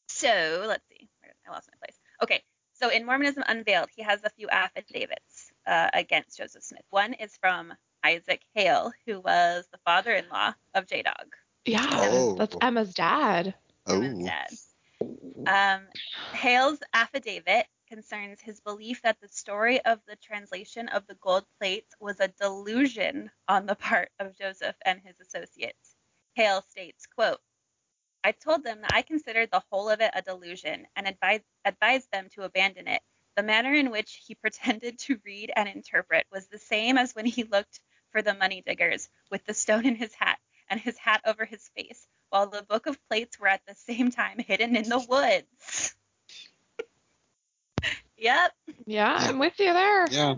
[0.09, 1.09] so let's see,
[1.47, 1.97] I lost my place.
[2.21, 2.43] Okay,
[2.73, 6.83] so in Mormonism Unveiled, he has a few affidavits uh, against Joseph Smith.
[6.89, 11.33] One is from Isaac Hale, who was the father-in-law of J Dog.
[11.65, 12.35] Yeah, Oh.
[12.35, 13.53] that's Emma's dad.
[13.85, 14.49] Oh, Emma's dad.
[15.47, 15.81] Um,
[16.33, 21.95] Hale's affidavit concerns his belief that the story of the translation of the gold plates
[21.99, 25.88] was a delusion on the part of Joseph and his associates.
[26.39, 27.39] Hale states, quote,
[28.23, 32.09] I told them that I considered the whole of it a delusion and advised, advised
[32.13, 33.01] them to abandon it.
[33.35, 37.25] The manner in which he pretended to read and interpret was the same as when
[37.25, 37.81] he looked
[38.13, 41.69] for the money diggers with the stone in his hat and his hat over his
[41.75, 45.93] face, while the book of plates were at the same time hidden in the woods.
[48.17, 48.53] yep.
[48.85, 50.07] Yeah, I'm with you there.
[50.09, 50.35] Yeah.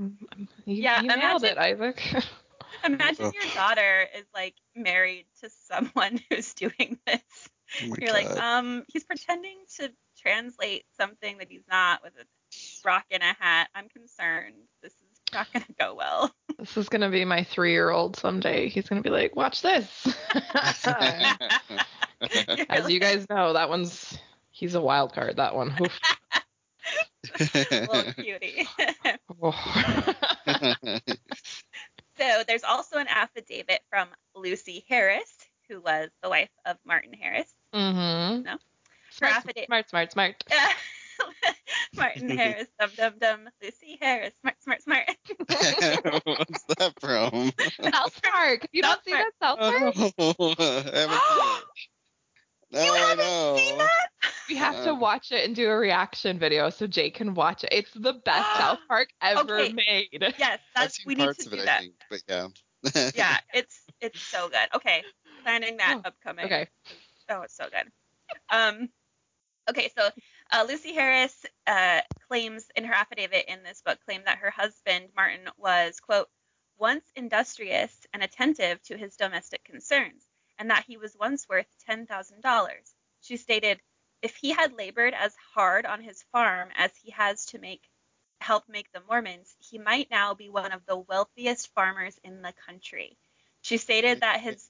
[0.66, 2.02] You, Yeah, you nailed imagine- it, Isaac.
[2.86, 3.34] Imagine Ugh.
[3.34, 7.22] your daughter is like married to someone who's doing this.
[7.84, 12.26] Oh You're like, um, he's pretending to translate something that he's not with a
[12.86, 13.70] rock in a hat.
[13.74, 14.56] I'm concerned.
[14.84, 16.32] This is not going to go well.
[16.60, 18.70] This is gonna be my three-year-old someday.
[18.70, 20.16] He's gonna be like, "Watch this."
[22.70, 24.16] As you guys know, that one's
[24.52, 25.38] he's a wild card.
[25.38, 25.76] That one.
[25.82, 26.00] Oof.
[27.72, 28.68] little cutie.
[29.42, 29.56] Oh.
[32.18, 35.32] So there's also an affidavit from Lucy Harris,
[35.70, 37.52] who was the wife of Martin Harris.
[37.74, 38.44] mm-hmm.
[38.44, 38.58] No.
[39.12, 40.44] Smart, affidavit- smart, smart, smart.
[41.96, 43.50] Martin Harris, dum dum dum.
[43.62, 45.10] Lucy Harris, smart, smart, smart.
[46.26, 47.52] What's that from?
[47.92, 48.68] South Park.
[48.72, 49.96] You South don't see that South Oh, Park?
[50.60, 51.64] I haven't seen it.
[52.72, 53.58] No, you I haven't know.
[53.58, 54.10] seen that?
[54.50, 57.70] We have to watch it and do a reaction video so Jay can watch it.
[57.72, 59.74] It's the best South Park ever Okay.
[59.74, 60.34] made.
[60.38, 61.78] Yes, I've that's seen we need to of do it, that.
[61.78, 62.48] I think, but yeah.
[63.16, 64.68] yeah, it's it's so good.
[64.76, 65.04] Okay,
[65.44, 66.46] planning that Oh, upcoming.
[66.46, 66.68] Okay.
[67.30, 67.92] Oh, it's so good.
[68.50, 68.90] Um,
[69.70, 70.10] okay, so
[70.52, 75.10] uh, Lucy Harris uh, claims in her affidavit in this book claimed that her husband
[75.16, 76.28] Martin was quote
[76.78, 80.26] once industrious and attentive to his domestic concerns,
[80.62, 82.94] and that he was once worth ten thousand dollars.
[83.22, 83.80] She stated,
[84.22, 87.82] if he had labored as hard on his farm as he has to make
[88.40, 92.54] help make the Mormons, he might now be one of the wealthiest farmers in the
[92.68, 93.18] country.
[93.62, 94.70] She stated that his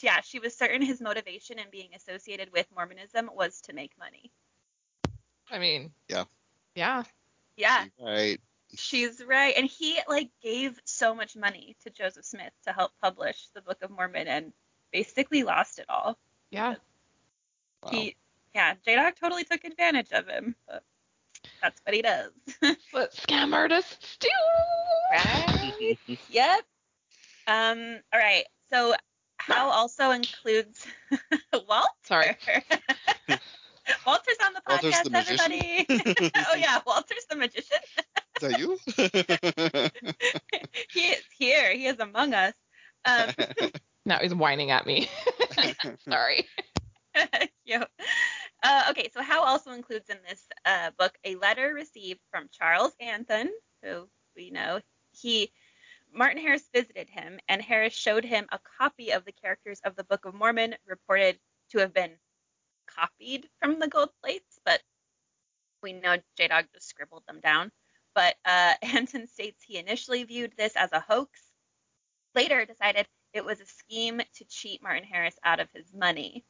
[0.00, 4.32] yeah, she was certain his motivation in being associated with Mormonism was to make money.
[5.50, 5.92] I mean.
[6.08, 6.24] Yeah.
[6.74, 7.02] Yeah.
[7.58, 8.40] Yeah, right.
[8.74, 9.54] she's right.
[9.54, 13.82] And he like gave so much money to Joseph Smith to help publish the Book
[13.82, 14.52] of Mormon and
[14.92, 16.18] basically lost it all.
[16.50, 16.76] Yeah.
[17.82, 17.90] Wow.
[17.90, 18.16] He
[18.54, 20.82] yeah, J Dog totally took advantage of him, but
[21.62, 22.30] that's what he does.
[22.90, 24.28] What scam artists do.
[25.12, 25.98] right?
[26.30, 26.60] yep.
[27.46, 28.44] Um, all right.
[28.70, 28.94] So
[29.36, 30.86] Howe also includes
[31.68, 31.90] Walt.
[32.04, 32.36] Sorry.
[34.06, 35.52] Walter's on the Walter's podcast, the magician?
[35.52, 36.32] everybody.
[36.48, 37.78] oh yeah, Walter's the magician.
[38.40, 38.78] Is that you?
[40.90, 41.72] he is here.
[41.72, 42.54] He is among us.
[43.04, 43.30] Um,
[44.06, 45.10] Now he's whining at me.
[46.08, 46.46] Sorry.
[47.66, 47.82] cute.
[48.62, 52.92] Uh, okay, so Howe also includes in this uh, book a letter received from Charles
[53.02, 53.48] Anthon,
[53.82, 55.52] who we know he
[56.12, 60.04] Martin Harris visited him, and Harris showed him a copy of the characters of the
[60.04, 61.38] Book of Mormon, reported
[61.72, 62.12] to have been
[62.86, 64.80] copied from the gold plates, but
[65.82, 67.70] we know J Dog just scribbled them down.
[68.14, 71.40] But uh, Anthon states he initially viewed this as a hoax,
[72.34, 76.44] later decided it was a scheme to cheat Martin Harris out of his money.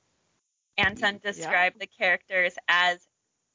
[0.79, 1.23] Anthon Yeah.
[1.23, 3.07] described the characters as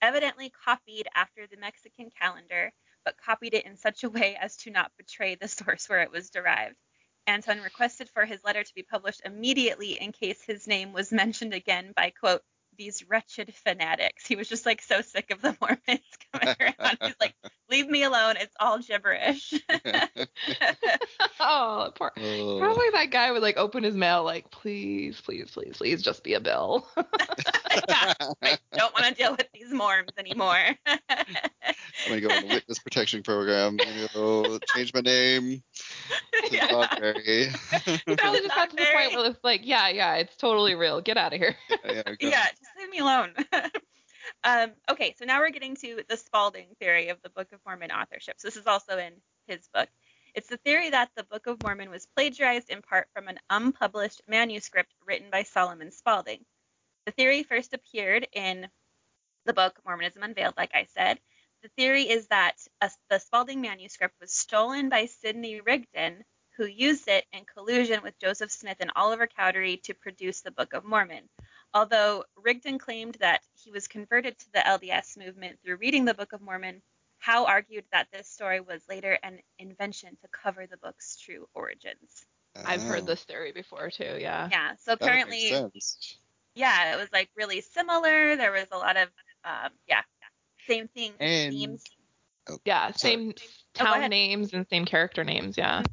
[0.02, 2.72] evidently copied after the Mexican calendar,
[3.06, 6.12] but copied it in such a way as to not betray the source where it
[6.12, 6.78] was derived.
[7.28, 11.54] Anthon requested for his letter to be published immediately in case his name was mentioned
[11.54, 12.44] again by, quote,
[12.78, 14.26] these wretched fanatics.
[14.26, 16.02] He was just like so sick of the Mormons
[16.34, 16.98] coming around.
[17.02, 17.36] He's like,
[17.70, 18.36] leave me alone.
[18.40, 19.54] It's all gibberish.
[21.44, 22.12] Oh, poor.
[22.18, 22.60] Oh.
[22.60, 26.36] Probably that guy would like open his mail like, please, please, please, please, just be
[26.36, 26.88] a bill.
[26.98, 30.56] yeah, I don't want to deal with these Mormons anymore.
[30.86, 31.00] I'm
[32.08, 33.80] gonna go on the witness protection program.
[33.80, 35.64] You know, change my name
[36.46, 36.72] to Yeah.
[36.72, 37.48] Bob Berry.
[38.06, 41.02] He probably just got to the point where it's like, yeah, yeah, it's totally real.
[41.02, 41.56] Get out of here.
[41.86, 42.16] yeah, go.
[42.20, 43.34] yeah, just leave me alone.
[44.44, 47.92] um, okay, so now we're getting to the Spalding theory of the Book of Mormon
[47.92, 48.36] authorship.
[48.38, 49.14] So this is also in
[49.48, 49.90] his book.
[50.34, 54.22] It's the theory that the Book of Mormon was plagiarized in part from an unpublished
[54.28, 56.46] manuscript written by Solomon Spalding.
[57.06, 58.68] The theory first appeared in
[59.46, 61.20] the book Mormonism Unveiled, like I said.
[61.64, 66.24] The theory is that a, the Spalding manuscript was stolen by Sidney Rigdon,
[66.58, 70.74] who used it in collusion with Joseph Smith and Oliver Cowdery to produce the Book
[70.74, 71.28] of Mormon.
[71.74, 76.34] Although Rigdon claimed that he was converted to the LDS movement through reading the Book
[76.34, 76.82] of Mormon,
[77.20, 82.26] Howe argued that this story was later an invention to cover the book's true origins.
[82.66, 84.18] I've heard Oh, this theory before too.
[84.20, 84.50] Yeah.
[84.52, 85.50] Yeah, so that apparently,
[86.56, 88.36] yeah, it was like really similar.
[88.36, 89.08] There was a lot of,
[89.46, 90.02] um, yeah,
[90.68, 91.84] same thing, And- themes.
[92.66, 92.92] Yeah.
[92.92, 93.14] Sorry.
[93.14, 93.34] Same
[93.80, 94.10] Oh, town ahead.
[94.10, 95.58] names and same character names.
[95.58, 95.84] Yeah.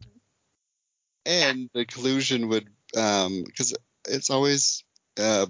[1.26, 3.74] and the collusion would um because
[4.08, 4.82] it's always
[5.18, 5.46] uh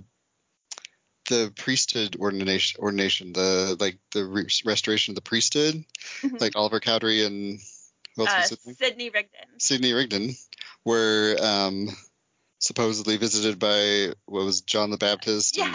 [1.28, 5.84] the priesthood ordination ordination the like the re- restoration of the priesthood
[6.22, 6.40] Mhm.
[6.40, 7.60] like oliver cowdery and
[8.16, 9.48] who else Uh, was it Sidney Rigdon.
[9.58, 10.34] sidney rigdon
[10.84, 11.88] were um
[12.58, 15.74] supposedly visited by what was John the Baptist and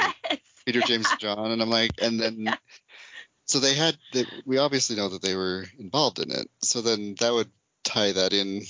[0.66, 0.86] Peter, Yeah.
[0.88, 2.58] James, and John, and I'm like, and then Yeah.
[3.46, 7.16] so they had they, we obviously know that they were involved in it, so then
[7.20, 7.50] that would
[7.86, 8.66] tie that in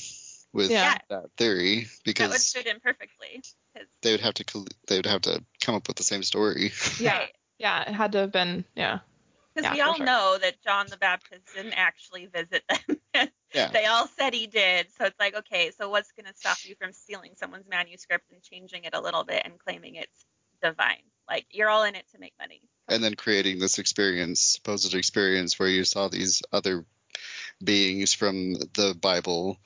[0.54, 0.98] with Yeah.
[1.10, 3.42] that theory because That would fit in perfectly.
[3.74, 6.72] 'Cause- they would have to they would have to come up with the same story.
[7.00, 7.26] Yeah.
[7.60, 8.66] Yeah, it had to have been.
[8.76, 9.00] Yeah.
[9.54, 10.06] Because Yeah, we all sure.
[10.06, 13.30] know that John the Baptist didn't actually visit them.
[13.54, 13.68] Yeah.
[13.70, 14.88] They all said he did.
[14.98, 18.42] So it's like, okay, so what's going to stop you from stealing someone's manuscript and
[18.42, 20.26] changing it a little bit and claiming it's
[20.64, 21.04] divine?
[21.30, 22.62] Like, you're all in it to make money.
[22.90, 26.84] and then creating this experience, supposed experience where you saw these other
[27.64, 29.60] beings from the Bible.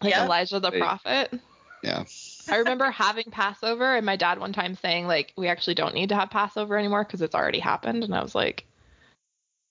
[0.00, 0.24] Like Yeah.
[0.24, 1.34] Elijah the They- prophet.
[1.82, 2.04] Yeah.
[2.48, 6.10] I remember having Passover and my dad one time saying like we actually don't need
[6.10, 8.66] to have Passover anymore because it's already happened and I was like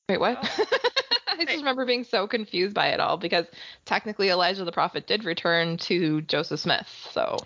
[0.09, 0.37] wait what?
[0.41, 0.65] Oh.
[1.27, 3.45] I just remember being so confused by it all because
[3.83, 6.87] technically Elijah the prophet did return to Joseph Smith.
[7.11, 7.37] So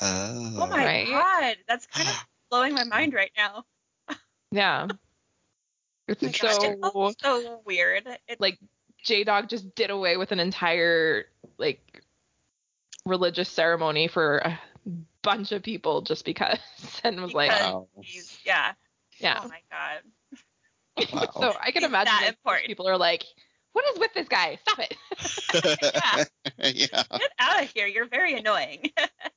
[0.00, 1.08] Oh, Oh my Right.
[1.08, 1.56] God.
[1.68, 2.14] That's kind of
[2.50, 3.64] blowing my mind right now.
[4.50, 4.88] yeah.
[6.08, 8.06] It's Oh so it's so weird.
[8.28, 8.58] It's, like
[9.02, 11.26] J Dog just did away with an entire
[11.58, 12.02] like
[13.06, 14.58] religious ceremony for a
[15.22, 16.58] bunch of people just because
[17.04, 17.88] and was like Because- wow.
[18.02, 18.72] he's, yeah.
[19.18, 19.40] yeah.
[19.42, 21.10] Oh my God.
[21.12, 21.30] Wow.
[21.40, 22.66] so I can He's imagine that like, important.
[22.68, 23.22] people are like,
[23.72, 24.58] "What is with this guy?
[24.66, 24.96] Stop it!"
[26.08, 26.24] yeah.
[26.58, 27.02] yeah.
[27.18, 27.86] Get out of here.
[27.86, 28.90] You're very annoying.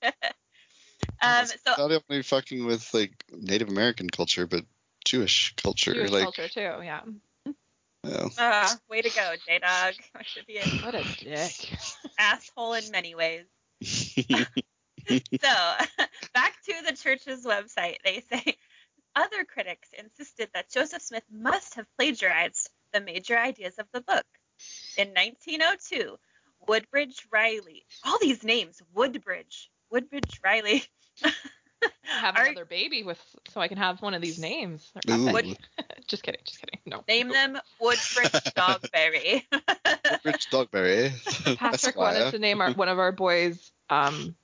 [0.04, 4.64] um, It's so not only fucking with like Native American culture, but
[5.06, 5.94] Jewish culture.
[5.94, 6.62] Jewish like, culture too.
[6.62, 7.02] Yeah.
[8.06, 9.96] oh, Uh, way to go, J Dog.
[10.24, 11.52] Should be an What a dick.
[12.18, 13.44] asshole in many ways.
[15.10, 15.16] So,
[16.34, 18.58] back to the church's website, they say
[19.16, 24.26] other critics insisted that Joseph Smith must have plagiarized the major ideas of the book.
[24.98, 26.18] In 1902,
[26.68, 30.84] Woodbridge Riley, all these names, Woodbridge, Woodbridge Riley.
[32.04, 33.20] have Are- another baby with
[33.54, 34.92] so I can have one of these names.
[35.08, 35.58] Wood-
[36.08, 36.42] just kidding.
[36.44, 36.80] Just kidding.
[36.86, 37.04] No.
[37.08, 39.44] Name them Woodbridge Dogberry.
[40.24, 41.58] Rich Dogberry.
[41.58, 44.36] Patrick wanted to name our, one of our boys um,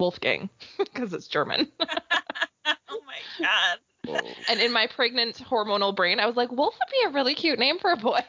[0.00, 1.68] Wolfgang because it's German.
[1.80, 3.78] oh my god.
[4.08, 4.20] Oh.
[4.48, 7.58] And in my pregnant hormonal brain, I was like, Wolf would be a really cute
[7.58, 8.20] name for a boy.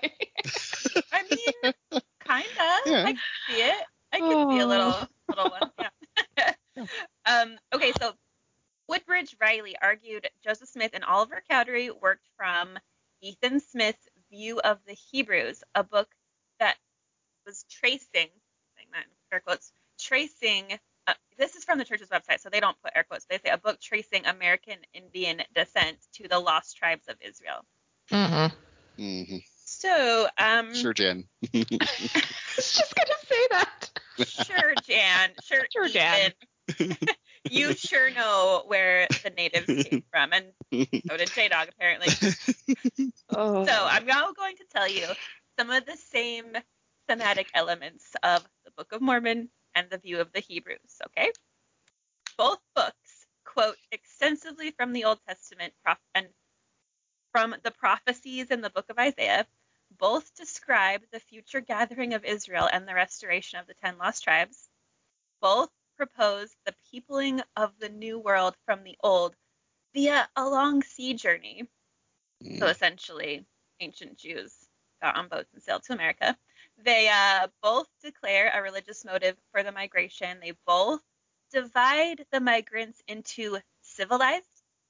[1.14, 2.44] I mean, kinda.
[2.86, 3.04] Yeah.
[3.06, 3.84] I can see it.
[4.12, 5.08] I could see a little Oh.
[5.30, 5.72] little one.
[6.38, 6.86] Yeah.
[7.26, 7.58] um.
[7.74, 7.94] Okay.
[8.00, 8.14] So
[8.88, 12.80] Woodbridge Riley argued Joseph Smith and Oliver Cowdery worked from
[13.22, 16.08] Ethan Smith's View of the Hebrews, a book
[16.62, 16.78] that
[17.46, 20.80] was tracing, saying that in air quotes, tracing.
[21.08, 23.26] Uh, this is from the church's website, so they don't put air quotes.
[23.26, 27.66] They say a book tracing American Indian descent to the lost tribes of Israel.
[28.10, 29.26] mm-hmm.
[29.26, 31.26] hmm So, um, Sure, Jan.
[31.54, 31.70] I was
[32.56, 33.92] just gonna say that.
[34.26, 35.32] Sure, Jan.
[35.44, 36.32] Sure, Sure, Jan.
[37.50, 40.46] You sure know where the natives came from, and
[41.08, 42.10] so did J Dog apparently.
[43.32, 43.66] Oh.
[43.66, 45.06] So I'm now going to tell you
[45.58, 46.46] some of the same
[47.08, 51.02] thematic elements of the Book of Mormon and the View of the Hebrews.
[51.08, 51.32] Okay,
[52.38, 56.28] both books quote extensively from the Old Testament prof- and
[57.32, 59.46] from the prophecies in the Book of Isaiah.
[59.98, 64.70] Both describe the future gathering of Israel and the restoration of the ten lost tribes.
[65.42, 69.36] Both propose the peopling of the new world from the old
[70.00, 71.68] via a long sea journey.
[72.58, 73.46] So essentially,
[73.82, 74.54] ancient Jews
[75.02, 76.38] got on boats and sailed to America.
[76.86, 80.40] They uh, both declare a religious motive for the migration.
[80.42, 81.02] They both
[81.52, 84.46] divide the migrants into civilized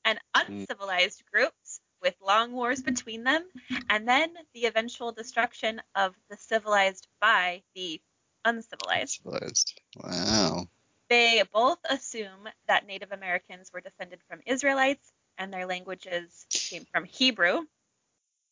[0.05, 3.43] and uncivilized groups with long wars between them,
[3.89, 7.99] and then the eventual destruction of the civilized by the
[8.45, 9.21] uncivilized.
[9.23, 9.81] Civilized.
[9.97, 10.69] Wow.
[11.09, 17.05] They both assume that Native Americans were descended from Israelites and their languages came from
[17.05, 17.61] Hebrew.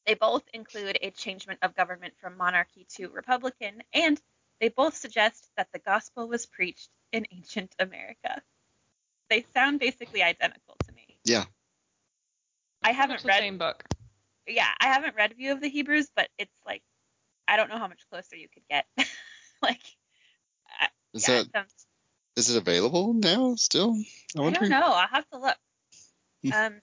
[0.07, 4.19] They both include a changement of government from monarchy to republican, and
[4.61, 8.41] they both suggest that the gospel was preached in ancient America.
[9.29, 11.19] They sound basically identical to me.
[11.25, 11.43] Yeah.
[12.81, 13.83] I haven't much the read same book.
[14.47, 16.83] yeah, I haven't read View of the Hebrews, but it's like
[17.47, 18.85] I don't know how much closer you could get.
[19.61, 19.81] like
[21.13, 21.87] Is yeah, that it sounds
[22.37, 23.97] is it available now still?
[24.37, 24.79] I I don't know.
[24.79, 25.57] I'll have to look.
[26.43, 26.53] Hmm.
[26.53, 26.81] Um,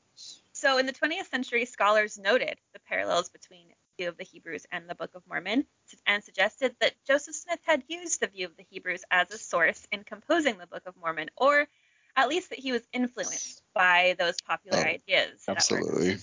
[0.53, 4.67] so in the 20th century, scholars noted the parallels between the view of the Hebrews
[4.73, 5.65] and the Book of Mormon,
[6.07, 9.87] and suggested that Joseph Smith had used the view of the Hebrews as a source
[9.93, 11.69] in composing the Book of Mormon, or
[12.17, 15.43] at least that he was influenced by those popular Oh, ideas.
[15.49, 16.19] Absolutely.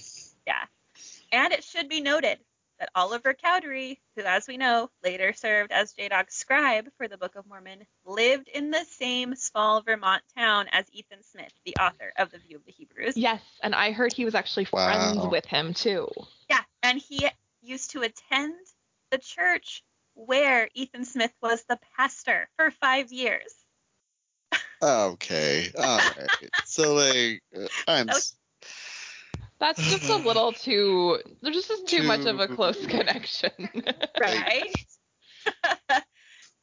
[0.46, 0.66] yeah.
[1.32, 2.38] And it should be noted
[2.82, 7.36] that Oliver Cowdery, who, as we know, later served as J-Dog's scribe for the Book
[7.36, 12.32] of Mormon, lived in the same small Vermont town as Ethan Smith, the author of
[12.32, 13.16] The View of the Hebrews.
[13.16, 15.30] Yes, and I heard he was actually friends Wow.
[15.30, 16.08] with him too.
[16.50, 17.30] Yeah, and he
[17.62, 18.56] used to attend
[19.12, 19.84] the church
[20.16, 23.54] where Ethan Smith was the pastor for five years.
[24.82, 25.70] Okay.
[25.78, 26.52] All right.
[26.66, 28.10] So like, uh, I'm.
[28.10, 28.36] s-
[29.62, 31.20] That's just a little too.
[31.42, 33.52] There's just too much of a close connection.
[34.20, 34.76] right?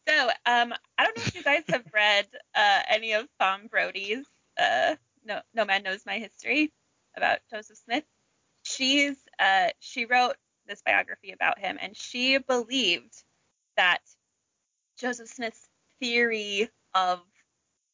[0.09, 2.27] so, um, I don't know if you guys have read
[2.57, 4.27] uh, any of Fawn Brodie's
[4.61, 6.73] uh, "No No Man Knows My History"
[7.17, 8.05] about Joseph Smith.
[8.65, 10.35] She's uh, she wrote
[10.67, 13.15] this biography about him, and she believed
[13.77, 14.01] that
[14.99, 15.69] Joseph Smith's
[16.01, 17.21] theory of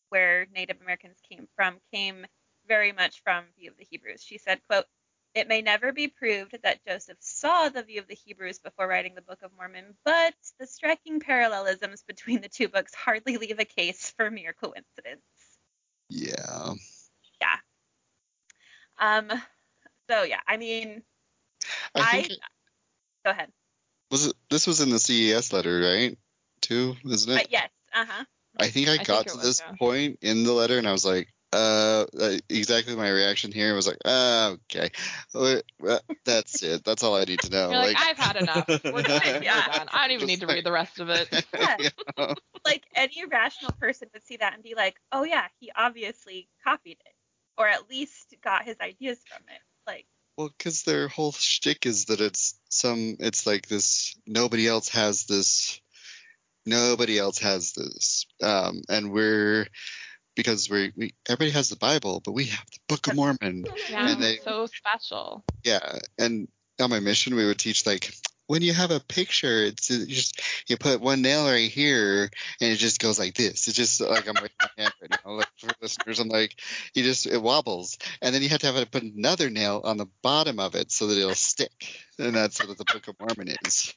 [0.09, 2.27] where Native Americans came from came
[2.69, 4.23] very much from View of the Hebrews.
[4.23, 4.87] She said, "quote
[5.35, 9.15] it may never be proved that Joseph saw the view of the Hebrews before writing
[9.17, 13.65] the Book of Mormon, but the striking parallelisms between the two books hardly leave a
[13.65, 15.23] case for mere coincidence.
[16.09, 16.75] Yeah.
[17.41, 17.57] Yeah.
[18.99, 19.29] Um,
[20.09, 21.03] so yeah, I mean,
[21.95, 22.29] I I, think
[23.25, 23.51] go ahead.
[24.11, 24.37] was it.
[24.51, 26.17] This was in the CES letter, right?
[26.61, 27.49] Too, isn't Uh, it?
[27.51, 28.25] yes, uh huh.
[28.57, 29.75] I think I think got it to was, this yeah.
[29.77, 33.87] point in the letter, and I was like, uh, uh, exactly my reaction here was
[33.87, 34.91] like, uh, okay,
[36.25, 36.85] that's it.
[36.85, 37.71] That's all I need to know.
[37.71, 38.69] You're like, I've had enough.
[38.85, 39.43] We're done.
[39.43, 39.63] Yeah.
[39.67, 39.89] We're done.
[39.93, 41.47] I don't even need to read the rest of it.
[42.17, 42.35] Yeah.
[42.65, 46.99] Like any rational person would see that and be like, oh yeah, he obviously copied
[47.05, 47.15] it,
[47.59, 49.61] or at least got his ideas from it.
[49.87, 50.07] Like,
[50.39, 54.17] Well, because their whole shtick is that it's some, it's like this.
[54.27, 55.81] Nobody else has this.
[56.67, 59.67] Nobody else has this, um, and we're
[60.35, 63.65] because we, we everybody has the Bible, but we have the Book of Mormon.
[63.91, 65.45] Yeah, And they- so special.
[65.65, 66.49] Yeah, and
[66.81, 68.13] on my mission, we would teach like
[68.47, 72.31] when you have a picture, it's you just you put one nail right here,
[72.61, 73.69] and it just goes like this.
[73.69, 76.19] It's just like I'm raising my hand right now, like for listeners.
[76.21, 76.55] I'm like,
[76.95, 79.97] you just it wobbles, and then you have to have it put another nail on
[79.97, 81.73] the bottom of it so that it'll stick,
[82.19, 83.95] and that's what the Book of Mormon is.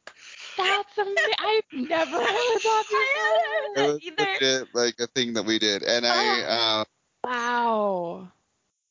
[0.98, 1.34] That's amazing.
[1.40, 4.26] I've never heard that I It haven't was either.
[4.40, 6.84] legit, like a thing that we did, and I uh,
[7.24, 8.32] Wow.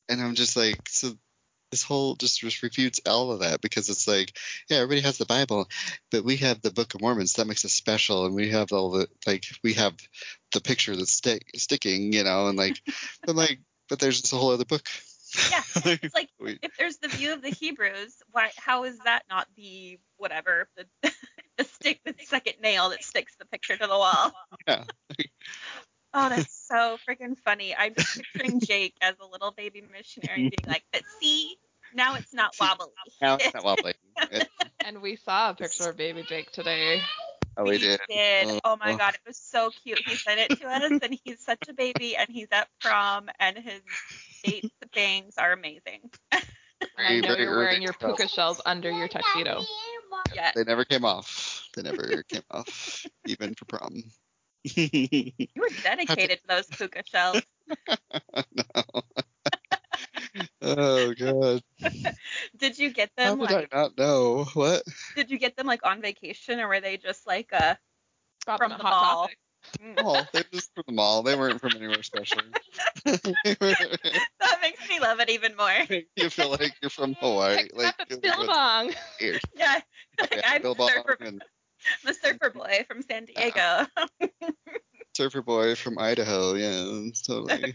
[0.09, 1.13] and I'm just like so.
[1.69, 4.37] This whole just just refutes all of that because it's like,
[4.69, 5.67] yeah, everybody has the Bible,
[6.11, 8.71] but we have the Book of Mormon, so that makes us special, and we have
[8.71, 9.93] all the like we have
[10.53, 12.81] the picture that's stick, sticking, you know, and like,
[13.25, 14.87] but like, but there's this whole other book.
[15.51, 15.61] Yeah,
[16.01, 18.49] it's like if there's the view of the Hebrews, why?
[18.55, 20.85] How is that not the whatever the
[21.57, 24.31] the stick, the second nail that sticks the picture to the wall?
[24.67, 24.83] Yeah.
[26.13, 27.75] Oh, that's so freaking funny.
[27.75, 31.57] I'm just picturing Jake as a little baby missionary being like, "But see,
[31.93, 32.87] now it's not wobbly."
[33.21, 33.93] now it's not wobbly.
[34.83, 37.01] And we saw a picture of baby Jake today.
[37.57, 37.99] oh, we did.
[38.07, 38.47] did.
[38.47, 38.59] Mm.
[38.63, 38.97] Oh my Oh.
[38.97, 40.01] god, it was so cute.
[40.07, 43.57] He sent it to us, and he's such a baby, and he's at prom, and
[43.57, 43.81] his
[44.43, 46.09] dates bangs are amazing.
[46.31, 46.43] And
[46.97, 49.61] I know you're wearing your puka shells under your tuxedo.
[50.33, 51.69] Yeah, They never came off.
[51.75, 54.03] They never came off, even for prom.
[54.63, 57.41] you were dedicated to those puka shells.
[58.35, 58.83] no.
[60.61, 61.61] oh god.
[62.57, 63.25] Did you get them?
[63.25, 63.73] How them would like?
[63.73, 64.45] I not know?
[64.53, 64.83] What?
[65.15, 67.75] Did you get them like on vacation, or were they just like uh?
[68.45, 69.21] Dropping From a the hot mall.
[69.23, 69.37] topic.
[69.99, 71.23] Oh, they were just from the mall.
[71.23, 72.41] They weren't from anywhere special.
[73.05, 75.71] That makes me love it even more.
[76.15, 77.57] you feel like you're from Hawaii.
[77.57, 78.93] Picked Like up at Billabong.
[79.19, 79.41] weird.
[79.55, 79.79] Yeah,
[80.19, 81.41] like Yeah, I'm a Billabong surfer, and
[82.05, 83.85] I'm surfer boy from San Diego.
[85.15, 86.53] surfer boy from Idaho.
[86.53, 87.73] Yeah, totally.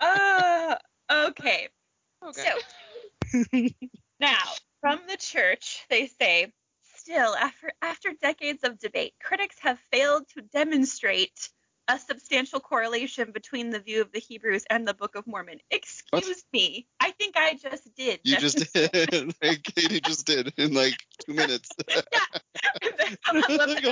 [0.00, 0.76] Oh,
[1.10, 1.68] okay.
[2.24, 2.50] Okay.
[3.42, 3.60] So
[4.20, 4.42] now,
[4.80, 6.52] from the church, they say,
[7.08, 11.48] still, after after decades of debate, critics have failed to demonstrate
[11.90, 15.58] a substantial correlation between the view of the Hebrews and the Book of Mormon.
[15.70, 18.20] Excuse me, I think I just did.
[18.24, 19.34] you just did.
[19.42, 20.96] like Katie just did in like
[21.26, 21.70] two minutes.
[21.88, 22.02] They're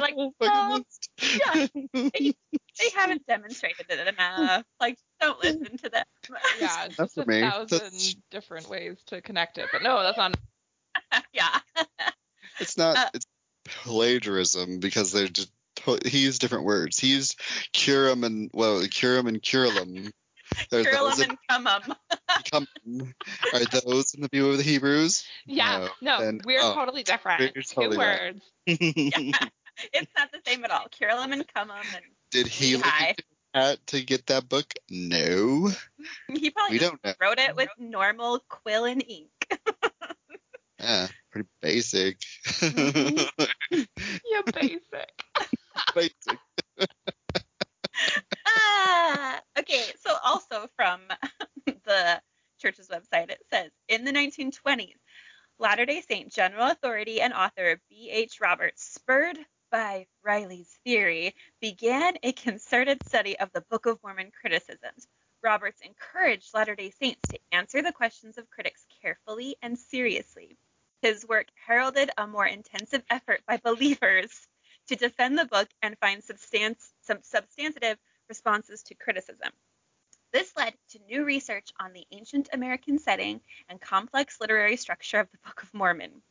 [0.01, 0.83] like, Oh, "Oh,
[1.53, 4.65] fucking they haven't demonstrated it enough.
[4.79, 6.05] Like, don't listen to them.
[6.61, 7.41] Yeah, it's That's just a for me.
[7.41, 9.69] thousand That's- different ways to connect it.
[9.73, 10.37] But no, that's not.
[11.33, 11.61] yeah.
[12.61, 12.97] It's not.
[12.97, 13.27] Uh, it's
[13.65, 15.51] plagiarism because they're just.
[15.77, 16.99] to- He used different words.
[16.99, 17.41] He used
[17.73, 20.11] curum and well, curum and curulum.
[20.71, 21.95] Them and 'em.
[22.53, 22.69] come,
[23.53, 25.25] are those in the view of the Hebrews?
[25.45, 27.41] Yeah, no, then- we're oh, totally different.
[27.55, 28.35] we're Two totally right.
[28.67, 28.79] words.
[29.93, 30.87] It's not the same at all.
[30.99, 31.77] Curl them and come 'em.
[31.95, 32.87] And Did he look
[33.55, 34.73] at to get that book?
[34.89, 35.71] No.
[36.33, 37.13] he probably We don't know.
[37.21, 39.29] wrote it with normal quill and ink.
[40.79, 42.19] Yeah, pretty basic.
[44.31, 45.25] Yeah, basic.
[45.95, 46.39] basic.
[48.47, 51.01] ah, okay, so also from
[51.67, 52.21] the
[52.61, 54.97] church's website, it says in the 1920s,
[55.59, 58.41] Latter day Saint general authority and author B.H.
[58.41, 59.39] Roberts, spurred
[59.71, 65.07] by Riley's theory, began a concerted study of the Book of Mormon criticisms.
[65.43, 70.59] Roberts encouraged Latter day Saints to answer the questions of critics carefully and seriously.
[71.03, 74.49] His work heralded a more intensive effort by believers
[74.89, 76.93] to defend the book and find substance,
[77.23, 79.53] substantive responses to criticism.
[80.33, 85.31] This led to new research on the ancient American setting and complex literary structure of
[85.31, 86.23] the Book of Mormon.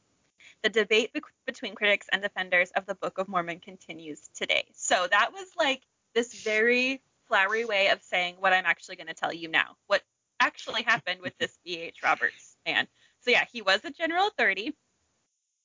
[0.61, 4.65] The debate be- between critics and defenders of the Book of Mormon continues today.
[4.73, 5.81] So that was like
[6.13, 9.75] this very flowery way of saying what I'm actually going to tell you now.
[9.87, 10.03] What
[10.39, 11.97] actually happened with this B.H.
[12.03, 12.87] Roberts man.
[13.25, 14.75] So yeah, he was a general authority.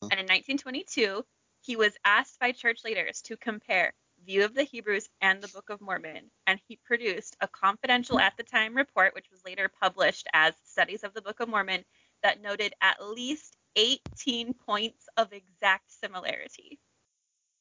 [0.03, 1.23] And in 1922,
[1.61, 3.93] he was asked by church leaders to compare
[4.25, 8.35] View of the Hebrews and the Book of Mormon, and he produced a confidential at
[8.39, 11.85] the time report, which was later published as Studies of the Book of Mormon,
[12.23, 16.79] that noted at least 18 points of exact similarity.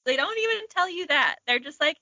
[0.05, 1.37] They don't even tell you that.
[1.45, 1.97] They're just like,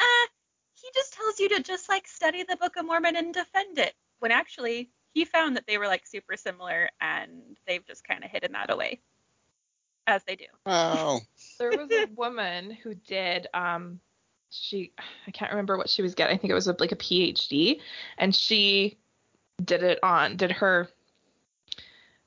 [0.00, 0.28] ah,
[0.74, 3.94] he just tells you to just like study the Book of Mormon and defend it.
[4.18, 8.30] When actually, he found that they were like super similar and they've just kind of
[8.30, 9.00] hidden that away.
[10.06, 10.46] As they do.
[10.66, 11.20] Wow.
[11.58, 14.00] There was a woman who did um
[14.50, 14.92] she
[15.26, 16.34] I can't remember what she was getting.
[16.34, 17.80] I think it was like a PhD
[18.16, 18.96] and she
[19.62, 20.88] did it on did her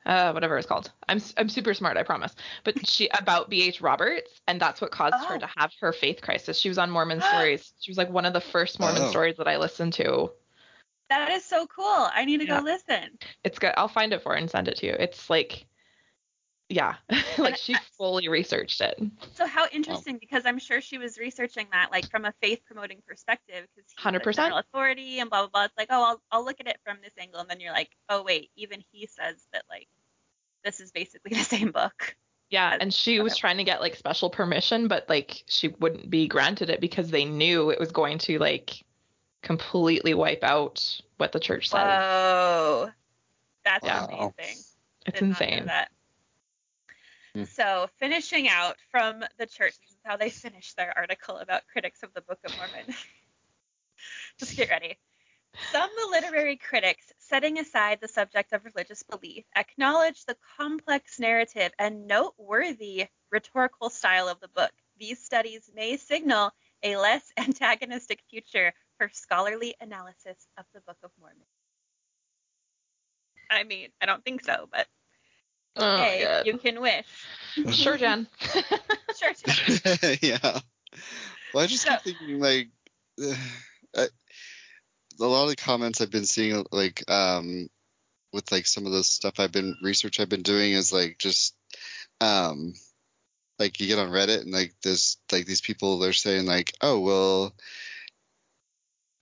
[0.05, 0.91] uh whatever it's called.
[1.09, 2.35] I'm I'm super smart, I promise.
[2.63, 5.39] But she about BH Roberts and that's what caused her Oh.
[5.39, 6.59] to have her faith crisis.
[6.59, 7.73] She was on Mormon stories.
[7.79, 9.09] She was like one of the first Mormon Oh.
[9.09, 10.31] stories that I listened to.
[11.19, 11.85] That is so cool.
[12.13, 12.59] I need to Yeah.
[12.59, 13.17] go listen.
[13.43, 13.73] It's good.
[13.77, 14.93] I'll find it for her and send it to you.
[14.93, 15.65] It's like
[16.69, 16.95] yeah,
[17.37, 18.99] like she fully researched it.
[19.35, 23.01] So how interesting because I'm sure she was researching that like from a faith promoting
[23.05, 24.35] perspective because he's 100%.
[24.35, 25.63] general authority and blah blah blah.
[25.65, 27.89] It's like oh I'll I'll look at it from this angle and then you're like
[28.09, 29.87] oh wait even he says that like
[30.63, 32.15] this is basically the same book.
[32.49, 36.27] Yeah, and she was trying to get like special permission, but like she wouldn't be
[36.27, 38.83] granted it because they knew it was going to like
[39.43, 41.79] completely wipe out what the church says.
[41.79, 42.89] Whoa,
[43.63, 44.07] that's Wow.
[44.07, 44.63] amazing.
[45.05, 45.65] it's Did insane.
[45.65, 45.91] that.
[47.35, 47.43] Hmm.
[47.43, 52.01] So finishing out from the church, this is how they finish their article about critics
[52.03, 52.95] of the Book of Mormon.
[54.39, 54.97] Just get ready.
[55.71, 62.07] Some literary critics, setting aside the subject of religious belief, acknowledge the complex narrative and
[62.07, 64.71] noteworthy rhetorical style of the book.
[64.97, 66.51] These studies may signal
[66.83, 71.37] a less antagonistic future for scholarly analysis of the Book of Mormon.
[73.49, 74.87] I mean, I don't think so, but
[75.75, 77.05] Oh hey, you can wish.
[77.71, 78.27] Sure, Jen.
[79.19, 79.33] Sure.
[79.33, 80.17] Tim.
[80.21, 80.59] yeah.
[81.53, 82.69] Well, I just So- keep thinking like
[83.23, 83.33] uh,
[83.97, 84.07] I,
[85.19, 87.67] a lot of the comments I've been seeing like um
[88.31, 91.55] with like some of the stuff I've been research I've been doing is like just
[92.21, 92.73] um
[93.59, 96.99] like you get on Reddit and like there's like these people they're saying like oh
[96.99, 97.53] well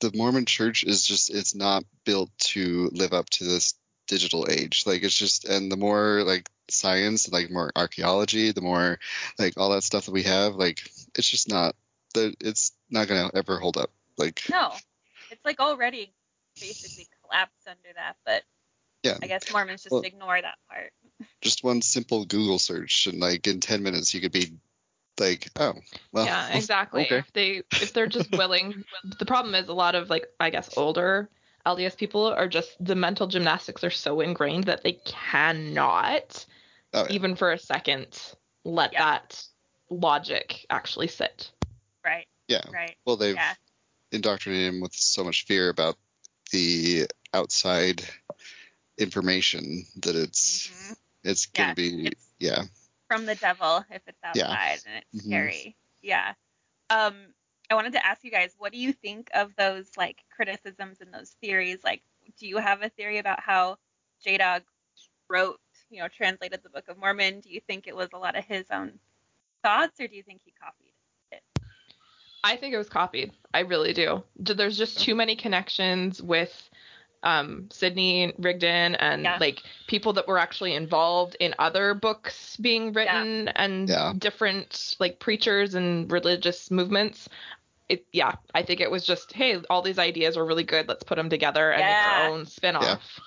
[0.01, 3.75] the Mormon church is just it's not built to live up to this
[4.07, 4.83] digital age.
[4.85, 8.97] Like it's just and the more like science like more archaeology the more
[9.37, 10.81] like all that stuff that we have like
[11.17, 11.75] it's just not
[12.13, 13.91] that it's not gonna ever hold up.
[14.17, 14.73] Like No,
[15.31, 16.11] it's like already
[16.59, 18.43] basically collapsed under that, but
[19.03, 19.17] yeah.
[19.21, 20.91] I guess Mormons just Well- ignore that part.
[21.41, 24.51] just one simple google search and like in 10 minutes you could be
[25.19, 25.73] like oh
[26.11, 27.03] well yeah, exactly.
[27.05, 27.17] okay.
[27.17, 28.83] If they if they're just willing,
[29.19, 31.29] the problem is a lot of like I guess older
[31.65, 36.45] LDS people are just the mental gymnastics are so ingrained that they cannot
[36.93, 37.11] Oh, yeah.
[37.13, 38.07] even for a second
[38.65, 38.99] let Yeah.
[38.99, 39.41] that
[39.89, 41.51] logic actually sit.
[42.03, 42.95] Right, yeah right.
[43.05, 43.53] well they've Yeah.
[44.11, 45.95] indoctrinated him with so much fear about
[46.51, 48.03] the outside
[48.97, 50.95] information that it's Mhm.
[51.23, 52.63] it's gonna Yeah, be it's yeah
[53.11, 54.55] from the devil if it's Yeah.
[54.55, 55.25] outside and it's Mhm.
[55.25, 55.75] scary.
[56.01, 56.33] Yeah.
[56.89, 57.33] Um,
[57.69, 61.13] I wanted to ask you guys, what do you think of those like criticisms and
[61.13, 61.83] those theories?
[61.83, 62.03] Like,
[62.39, 63.79] do you have a theory about how
[64.23, 64.63] J Dog
[65.29, 65.59] wrote,
[65.89, 67.41] you know, translated the Book of Mormon?
[67.41, 69.01] Do you think it was a lot of his own
[69.61, 70.93] thoughts, or do you think he copied
[71.33, 71.43] it?
[72.45, 73.33] I think it was copied.
[73.53, 74.23] I really do.
[74.37, 76.70] There's just too many connections with
[77.23, 79.37] um, Sidney Rigdon and Yeah.
[79.39, 84.13] like people that were actually involved in other books being written and Yeah.
[84.17, 87.29] different like preachers and religious movements.
[87.89, 90.87] It, yeah, I think it was just hey, all these ideas are really good.
[90.87, 93.19] Let's put them together and make our own spin-off.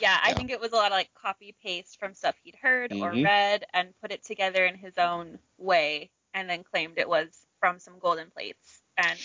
[0.00, 0.34] Yeah, I Yeah.
[0.34, 3.24] think it was a lot of like copy paste from stuff he'd heard or Mhm.
[3.24, 7.78] read and put it together in his own way and then claimed it was from
[7.78, 8.82] some golden plates.
[8.96, 9.18] And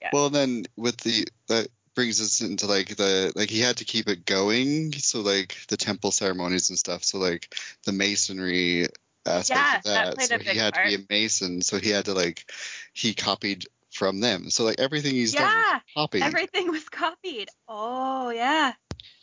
[0.00, 0.10] Yeah.
[0.12, 4.08] Well, then with the that brings us into like the like he had to keep
[4.08, 4.92] it going.
[4.92, 7.02] So like the temple ceremonies and stuff.
[7.02, 7.52] So like
[7.86, 8.86] the masonry
[9.26, 10.14] aspect Yeah, of that that.
[10.14, 11.60] played so a he big had to be a mason.
[11.60, 12.48] So he had to like
[12.92, 14.48] he copied from them.
[14.48, 16.22] So like everything he's done yeah, was copied.
[16.22, 17.48] everything was copied.
[17.66, 18.74] Oh, yeah.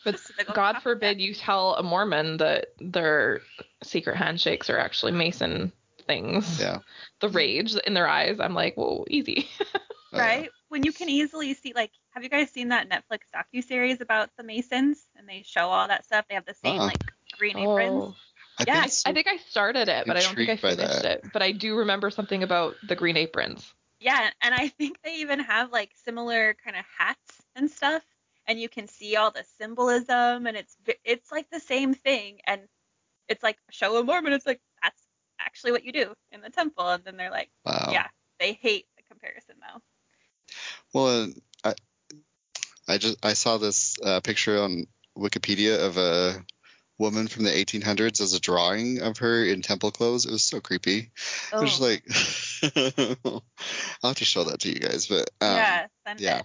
[0.04, 3.40] But Just a big old God forbid you tell a Mormon that their
[3.84, 5.72] secret handshakes are actually Mason
[6.06, 6.60] things.
[6.60, 6.80] Yeah.
[7.22, 8.42] The rage in their eyes.
[8.42, 9.48] I'm like, whoa, easy.
[10.16, 10.26] Oh, yeah.
[10.26, 10.50] right?
[10.70, 14.30] When you can easily see, like, have you guys seen that Netflix docu series about
[14.38, 15.06] the Masons?
[15.16, 16.26] And they show all that stuff.
[16.28, 16.88] They have the same Uh-uh.
[16.88, 17.02] like
[17.38, 18.04] green aprons.
[18.04, 18.16] Oh.
[18.58, 19.10] I Yeah, think so.
[19.10, 21.06] I think I started it, but I don't think I finished that.
[21.06, 21.26] it.
[21.34, 23.74] But I do remember something about the green aprons.
[24.00, 28.04] Yeah, and I think they even have like similar kind of hats and stuff,
[28.48, 32.62] and you can see all the symbolism, and it's it's like the same thing, and
[33.28, 35.02] it's like show a Mormon, it's like that's
[35.40, 37.90] actually what you do in the temple, and then they're like, wow.
[37.92, 38.08] yeah,
[38.40, 39.82] they hate the comparison though.
[40.96, 41.28] Well,
[41.66, 41.74] I
[42.88, 44.88] I just I saw this uh, picture on
[45.18, 46.42] Wikipedia of a
[46.98, 50.26] woman from the 1800s as a drawing of her in temple clothes.
[50.26, 51.12] It was so creepy.
[51.52, 53.12] I was just Oh, like,
[54.02, 55.08] I'll have to show that to you guys.
[55.08, 56.44] But um, yeah, send yeah.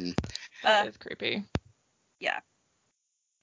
[0.00, 0.16] it.
[0.64, 1.44] That Uh, is creepy.
[2.18, 2.40] Yeah.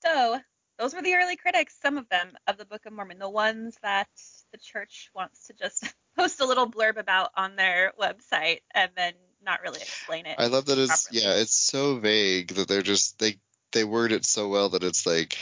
[0.04, 0.42] So
[0.78, 3.78] those were the early critics, some of them, of the Book of Mormon, the ones
[3.82, 4.10] that
[4.52, 5.86] the church wants to just
[6.18, 9.14] post a little blurb about on their website and then
[9.44, 10.36] not really explain it.
[10.40, 11.22] I love that it's properly.
[11.24, 13.40] yeah, it's so vague that they're just they
[13.72, 15.38] they word it so well that it's like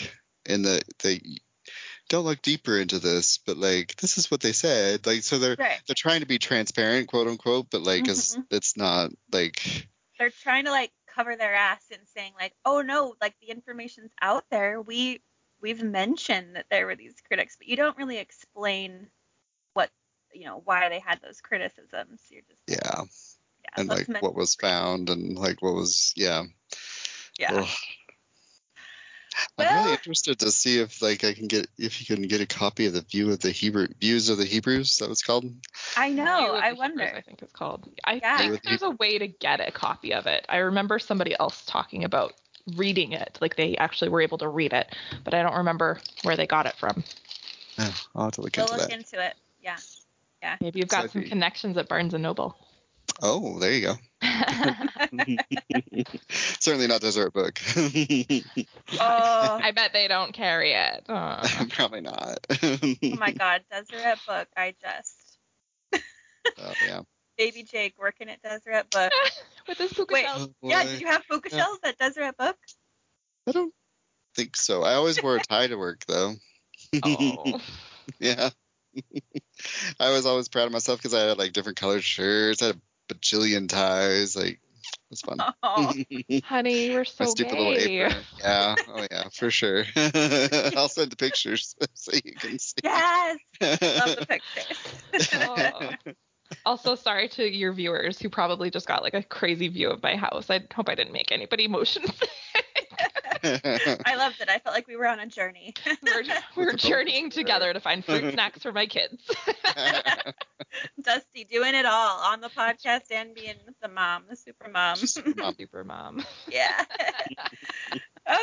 [0.46, 1.22] in the they
[2.10, 5.06] don't look deeper into this, but like this is what they said.
[5.06, 5.82] Like so they're Right.
[5.88, 8.46] they're trying to be transparent, quote unquote, but like it's Mhm.
[8.52, 9.88] it's not like
[10.20, 14.12] They're trying to like cover their ass and saying like, oh no, like the information's
[14.22, 14.82] out there.
[14.82, 15.22] We
[15.62, 19.10] we've mentioned that there were these critics, but you don't really explain
[19.74, 19.90] what
[20.34, 22.22] you know why they had those criticisms.
[22.30, 23.04] You're just yeah,
[23.78, 26.44] and like mention what was found and like what was yeah.
[27.38, 27.54] Yeah.
[27.54, 27.68] Ugh.
[29.58, 32.46] I'm really interested to see if like I can get if you can get a
[32.46, 34.98] copy of the view of the Hebrew views of the Hebrews.
[35.00, 35.46] That was called.
[35.98, 36.56] I know.
[36.56, 37.04] I wonder.
[37.06, 37.90] Hebrews, I think it's called.
[38.04, 38.38] I Yeah.
[38.38, 40.46] Think there's a way to get a copy of it.
[40.48, 42.34] I remember somebody else talking about
[42.76, 46.36] reading it, like they actually were able to read it, but I don't remember where
[46.36, 47.04] they got it from.
[47.78, 48.98] Oh, I'll have to look We'll into look that.
[48.98, 49.36] into it.
[49.62, 49.78] Yeah.
[50.42, 50.56] Yeah.
[50.62, 52.58] Maybe you've got if some you- connections at Barnes and Noble.
[53.22, 53.96] Oh, there you go.
[56.60, 57.60] Certainly not Deseret Book.
[58.98, 61.06] Oh, I bet they don't carry it.
[61.10, 61.66] Aw.
[61.72, 62.40] Probably not.
[62.52, 64.48] oh my God, Deseret Book.
[64.56, 65.16] I just
[66.58, 67.02] Oh, yeah.
[67.38, 69.12] baby Jake working at Deseret Book.
[69.68, 70.26] With his puka Wait.
[70.26, 70.48] shell.
[70.64, 70.90] Oh, Yeah, boy.
[70.92, 71.58] did you have puka Yeah.
[71.58, 72.56] shells at Deseret Book?
[73.48, 73.74] I don't
[74.36, 74.84] think so.
[74.84, 76.34] I always wore a tie to work though.
[77.04, 77.60] Oh.
[78.20, 78.50] yeah.
[80.00, 82.62] I was always proud of myself because I had like different colored shirts.
[82.62, 84.36] I had a bajillion ties.
[84.36, 84.60] Like it
[85.10, 85.38] was fun.
[85.64, 85.94] Oh,
[86.44, 88.02] Honey, were My so stupid little gay.
[88.02, 88.24] apron.
[88.40, 88.76] Yeah.
[88.88, 89.84] Oh yeah, for sure.
[89.96, 92.74] I'll send the pictures so you can see.
[92.84, 93.38] yes.
[93.62, 95.30] Love the pictures.
[95.34, 95.92] Oh.
[96.66, 100.16] Also, sorry to your viewers who probably just got like a crazy view of my
[100.16, 100.50] house.
[100.50, 102.30] I hope I didn't make anybody motion sick.
[104.06, 104.50] I loved it.
[104.50, 105.74] I felt like we were on a journey.
[106.04, 106.24] we're
[106.56, 109.24] we're journeying of together to find fruit snacks for my kids.
[111.02, 114.98] Dusty doing it all on the podcast and being the mom, the super mom.
[115.38, 115.56] Mom.
[115.58, 116.26] Super mom.
[116.50, 116.84] yeah.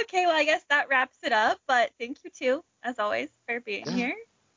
[0.02, 1.58] okay, well, I guess that wraps it up.
[1.66, 3.92] But thank you too, as always, for being Yeah.
[3.92, 4.14] here.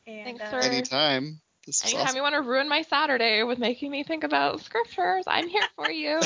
[0.08, 0.60] And, Thanks, uh, sir.
[0.60, 1.42] Anytime.
[1.66, 5.24] This was Anytime you want to ruin my Saturday with making me think about scriptures,
[5.26, 6.22] I'm here for you.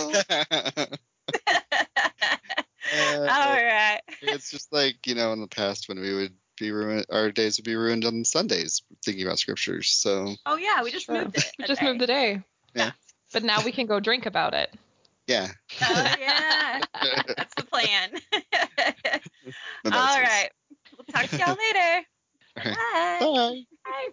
[2.93, 3.29] Awesome.
[3.29, 4.01] all right.
[4.21, 7.57] it's just like you know in the past when we would be ruined our days
[7.57, 11.23] would be ruined on sundays thinking about scriptures so Oh yeah, we just Sure.
[11.23, 11.45] moved it.
[11.57, 11.87] We just day.
[11.87, 12.41] moved the day.
[12.75, 12.91] Yeah.
[13.31, 14.73] But now we can go drink about it.
[15.27, 15.47] yeah
[15.81, 16.81] Oh yeah,
[17.37, 18.11] that's the plan.
[19.85, 20.49] All right.
[20.97, 22.05] We'll talk to y'all later.
[22.57, 23.19] All right.
[23.19, 23.63] Bye.
[23.85, 24.07] bye